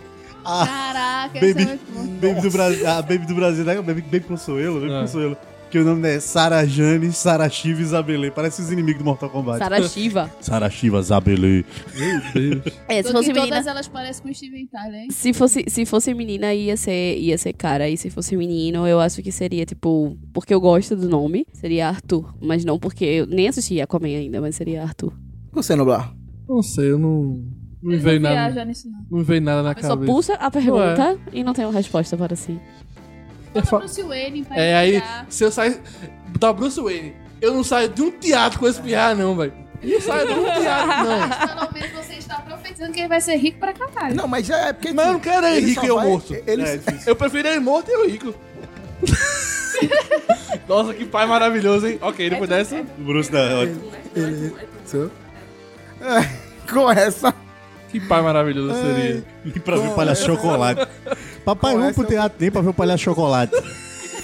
a 0.46 0.66
Caraca, 0.66 1.34
Baby, 1.40 1.62
esse 1.62 1.70
é. 1.70 1.78
Baby 2.20 2.40
do 2.40 2.50
Brasil. 2.50 2.88
A 2.88 3.02
Baby 3.02 3.26
do 3.26 3.34
Brasil, 3.34 3.64
né? 3.64 3.74
Baby, 3.82 4.02
Baby 4.02 4.20
Consuelo, 4.20 4.80
Baby 4.80 4.92
Ah. 4.92 5.00
Consuelo. 5.02 5.36
Que 5.68 5.80
o 5.80 5.84
nome 5.84 6.08
é 6.08 6.20
Sarah 6.20 6.64
Jane, 6.64 7.12
Sarah 7.12 7.48
Shiva 7.50 7.80
e 7.80 7.82
Isabelle. 7.82 8.30
Parece 8.30 8.62
os 8.62 8.70
inimigos 8.70 9.00
do 9.00 9.04
Mortal 9.04 9.28
Kombat. 9.28 9.58
Sarah 9.58 9.82
Shiva. 9.88 10.30
Sarah 10.40 10.70
Shiva, 10.70 11.00
Isabelle. 11.00 11.66
Meu 11.96 12.20
Deus. 12.32 12.62
É, 12.86 13.02
se 13.02 13.10
fosse 13.10 13.32
menina. 13.32 13.48
todas 13.48 13.66
elas 13.66 13.88
parecem 13.88 14.22
com 14.22 14.28
o 14.30 14.34
Steven 14.34 14.66
Tyler, 14.68 15.00
hein? 15.02 15.10
Se 15.10 15.32
fosse, 15.32 15.64
se 15.66 15.84
fosse 15.84 16.14
menina, 16.14 16.54
ia 16.54 16.76
ser, 16.76 17.18
ia 17.18 17.36
ser 17.36 17.52
cara. 17.52 17.88
E 17.88 17.96
se 17.96 18.10
fosse 18.10 18.36
menino, 18.36 18.86
eu 18.86 19.00
acho 19.00 19.20
que 19.20 19.32
seria, 19.32 19.66
tipo, 19.66 20.16
porque 20.32 20.54
eu 20.54 20.60
gosto 20.60 20.94
do 20.94 21.08
nome, 21.08 21.44
seria 21.52 21.88
Arthur. 21.88 22.32
Mas 22.40 22.64
não 22.64 22.78
porque 22.78 23.04
eu 23.04 23.26
nem 23.26 23.48
assisti 23.48 23.80
Aquaman 23.80 24.06
ainda, 24.06 24.40
mas 24.40 24.54
seria 24.54 24.84
Arthur. 24.84 25.12
Você, 25.52 25.74
Noblar? 25.74 26.14
Não 26.48 26.62
sei, 26.62 26.92
eu 26.92 26.98
não. 26.98 27.42
Não 27.86 27.98
veio 28.00 28.20
não 28.20 28.34
nada. 28.34 28.64
nisso, 28.64 28.88
não. 28.90 29.18
Não 29.18 29.24
veio 29.24 29.40
nada 29.40 29.62
na 29.62 29.70
Eu 29.70 29.82
só 29.82 29.88
cabeça. 29.90 30.12
pulsa 30.12 30.34
a 30.34 30.50
pergunta 30.50 31.18
e 31.32 31.44
não 31.44 31.52
tenho 31.52 31.70
resposta 31.70 32.16
para 32.16 32.34
si. 32.34 32.60
Bota 33.54 33.66
fa- 33.66 33.78
Bruce 33.78 34.02
Wayne 34.02 34.44
pra 34.44 34.56
É, 34.58 34.76
aí, 34.76 35.02
se 35.28 35.44
eu 35.44 35.50
sair. 35.52 35.80
Botar 36.28 36.52
Bruce 36.52 36.80
Wayne, 36.80 37.14
eu 37.40 37.54
não 37.54 37.62
saio 37.62 37.88
de 37.88 38.02
um 38.02 38.10
teatro 38.10 38.58
com 38.58 38.66
esse 38.66 38.80
não, 39.16 39.36
velho. 39.36 39.52
Eu 39.82 39.90
não 39.92 40.00
saio 40.00 40.26
de 40.26 40.32
um 40.34 40.42
teatro, 40.44 40.88
não. 41.08 41.28
Pelo 41.48 41.72
menos 41.72 41.90
você 42.06 42.14
está 42.14 42.40
profetizando 42.40 42.92
que 42.92 43.00
ele 43.00 43.08
vai 43.08 43.20
ser 43.20 43.36
rico 43.36 43.58
pra 43.60 43.72
caralho. 43.72 44.14
Não, 44.16 44.26
mas 44.26 44.46
já 44.46 44.56
é 44.58 44.72
porque. 44.72 44.92
Mas 44.92 45.06
eu 45.06 45.12
não 45.12 45.20
quero 45.20 45.46
ele 45.46 45.66
rico 45.66 45.84
e 45.84 45.88
eu 45.88 45.96
vai- 45.96 46.06
morto. 46.08 46.34
ele- 46.46 46.62
É, 46.64 46.80
eu 47.06 47.14
prefiro 47.16 47.46
ele 47.48 47.60
morto 47.60 47.88
e 47.88 47.92
eu 47.94 48.10
rico. 48.10 48.34
Nossa, 50.68 50.94
que 50.94 51.04
pai 51.04 51.26
maravilhoso, 51.26 51.86
hein? 51.86 51.98
Ok, 52.00 52.28
depois 52.30 52.48
dessa. 52.50 52.80
O 52.98 53.02
Bruce 53.04 53.30
da. 53.30 53.40
É, 56.00 56.70
com 56.70 56.90
essa. 56.90 57.34
Que 57.90 58.00
pai 58.00 58.20
maravilhoso 58.22 58.74
seria. 58.74 59.24
E 59.44 59.60
pra 59.60 59.76
ver 59.76 59.88
o 59.88 59.94
palhaço 59.94 60.24
chocolate. 60.24 60.86
Papai, 61.44 61.76
vamos 61.76 61.94
pro 61.94 62.04
teatro 62.04 62.36
nem 62.40 62.50
pra 62.50 62.60
ver 62.60 62.70
o 62.70 62.74
palhaço 62.74 63.04
chocolate. 63.04 63.54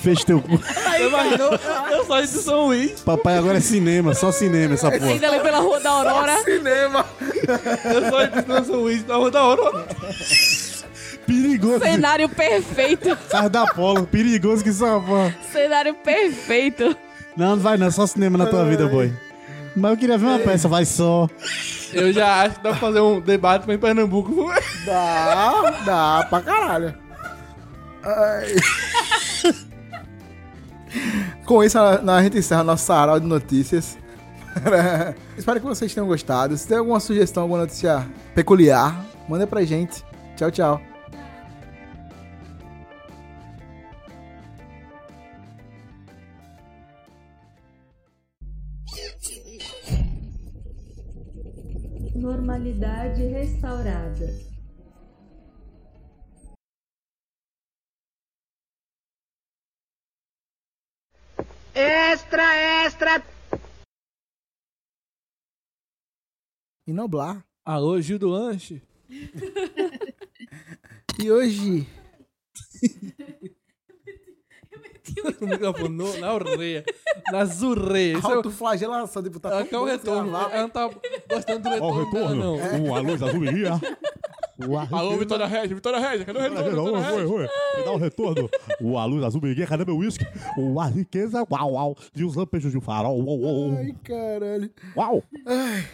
Fez 0.03 0.25
teu 0.25 0.41
cu. 0.41 0.59
Você 0.59 1.07
imaginou? 1.07 1.53
Eu, 1.53 1.99
eu 1.99 2.05
saí 2.07 2.23
de 2.23 2.29
São 2.29 2.67
Luís. 2.67 3.01
Papai 3.03 3.39
agora 3.39 3.59
é 3.59 3.61
cinema, 3.61 4.15
só 4.15 4.33
cinema 4.33 4.75
essa 4.75 4.91
porra. 4.91 5.07
Ainda 5.07 5.29
ali 5.29 5.41
pela 5.41 5.61
Rua 5.61 5.79
da 5.79 5.91
Aurora. 5.91 6.39
Cinema. 6.43 7.07
Eu 7.85 8.11
saí 8.11 8.29
de 8.29 8.67
São 8.67 8.77
Luís 8.81 9.07
na 9.07 9.15
rua 9.15 9.31
da 9.31 9.45
hora. 9.45 9.87
Perigoso. 11.25 11.79
Cenário 11.79 12.29
perfeito. 12.29 13.17
Sai 13.31 13.49
da 13.49 13.65
polo, 13.67 14.05
perigoso 14.07 14.65
que 14.65 14.73
só. 14.73 15.01
Cenário 15.53 15.95
perfeito. 15.95 16.97
Não, 17.37 17.51
não 17.51 17.63
vai 17.63 17.79
não, 17.79 17.91
só 17.91 18.05
cinema 18.07 18.37
na 18.37 18.47
tua 18.47 18.65
vida, 18.65 18.89
boy. 18.89 19.13
Mas 19.75 19.91
eu 19.91 19.97
queria 19.97 20.19
ver 20.19 20.27
uma 20.27 20.39
peça, 20.39 20.69
vai 20.69 20.85
só. 20.85 21.29
Eu 21.93 22.13
já 22.13 22.43
acho 22.43 22.57
que 22.57 22.63
dá 22.63 22.71
pra 22.71 22.79
fazer 22.79 23.01
um 23.01 23.21
debate 23.21 23.65
pra 23.65 23.75
em 23.75 23.79
Pernambuco. 23.79 24.53
Dá, 24.85 25.71
dá 25.85 26.27
pra 26.29 26.41
caralho. 26.41 26.95
Ai. 28.03 28.55
Com 31.47 31.63
isso, 31.65 31.79
a, 31.79 32.01
a 32.01 32.23
gente 32.23 32.39
encerra 32.39 32.63
nosso 32.63 32.85
sarau 32.85 33.19
de 33.19 33.27
notícias. 33.27 33.97
Espero 35.37 35.61
que 35.61 35.67
vocês 35.67 35.93
tenham 35.95 36.07
gostado. 36.07 36.57
Se 36.57 36.69
tem 36.69 36.77
alguma 36.79 37.01
sugestão, 37.01 37.45
alguma 37.45 37.61
notícia 37.61 38.07
peculiar, 38.35 39.05
manda 39.29 39.47
pra 39.47 39.65
gente. 39.65 40.05
Tchau, 40.37 40.51
tchau. 40.51 40.92
Restaurada. 53.63 54.27
Extra, 61.75 62.55
extra. 62.85 63.25
E 66.87 66.93
Noblar. 66.93 67.45
Alô, 67.65 68.01
Gil 68.01 68.19
do 68.19 68.29
Lanche. 68.29 68.83
E 71.23 71.31
hoje. 71.31 71.87
O 75.41 75.47
microfone 75.47 75.89
no- 75.97 76.17
na 76.19 76.33
orelha. 76.35 76.85
Na 77.33 77.45
zurreia. 77.45 78.15
É 78.15 78.19
o- 78.19 78.27
Autoflagelação 78.37 79.23
de 79.23 79.31
botar 79.31 79.59
Aqui 79.59 79.75
é 79.75 79.79
o 79.79 79.85
retorno. 79.85 80.29
Ela 80.37 80.63
não 80.63 80.69
tá 80.69 80.89
gostando 81.29 81.69
do 81.69 81.69
Ó, 81.85 81.91
retorno. 81.91 81.93
o 81.93 82.05
retorno. 82.05 82.57
dela, 82.57 82.79
não. 82.79 82.85
O 82.91 82.95
a 82.95 83.01
luz 83.01 83.23
azul 83.23 83.41
viria. 83.41 83.71
O 84.69 84.79
a- 84.79 84.87
Alô, 84.93 85.17
Vitória 85.17 85.47
Regia, 85.47 85.75
Vitória 85.75 85.99
Regia, 85.99 86.25
cadê 86.25 86.39
o 86.39 86.43
retorno? 86.43 86.63
Oi, 86.63 86.71
Vitória 86.71 86.93
oi, 86.93 87.21
Regia? 87.21 87.35
oi. 87.35 87.49
Me 87.79 87.85
dá 87.85 87.93
o 87.93 87.97
retorno. 87.97 88.51
O 88.81 88.99
a 88.99 89.05
luz 89.05 89.25
azul 89.25 89.41
viria, 89.41 89.67
cadê 89.67 89.85
meu 89.85 89.97
uísque? 89.97 90.25
O 90.57 90.79
a 90.81 90.87
riqueza, 90.87 91.45
uau, 91.51 91.73
uau. 91.73 91.97
E 92.15 92.23
os 92.23 92.37
lampejos 92.37 92.71
de 92.71 92.79
um 92.79 92.81
farol, 92.81 93.19
uau, 93.25 93.41
uau. 93.41 93.77
Ai, 93.77 93.93
caralho. 94.05 94.71
Uau. 94.97 95.25
Ai. 95.47 95.85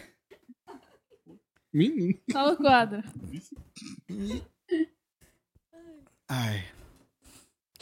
Menino. 1.73 2.13
Fala 2.31 2.53
o 2.53 2.57
quadro. 2.57 3.01
Ai. 6.27 6.63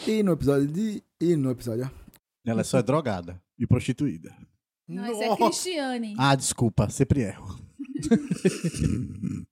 E 0.05 0.23
no 0.23 0.33
episódio 0.33 0.67
de. 0.67 1.03
E 1.19 1.35
no 1.35 1.51
episódio. 1.51 1.89
Ela 2.45 2.63
só 2.63 2.77
é 2.79 2.83
drogada 2.83 3.41
e 3.57 3.65
prostituída. 3.65 4.35
Não, 4.87 5.05
esse 5.11 5.23
é 5.23 5.35
Cristiane. 5.35 6.15
Ah, 6.17 6.35
desculpa, 6.35 6.89
sempre 6.89 7.21
erro. 7.21 7.59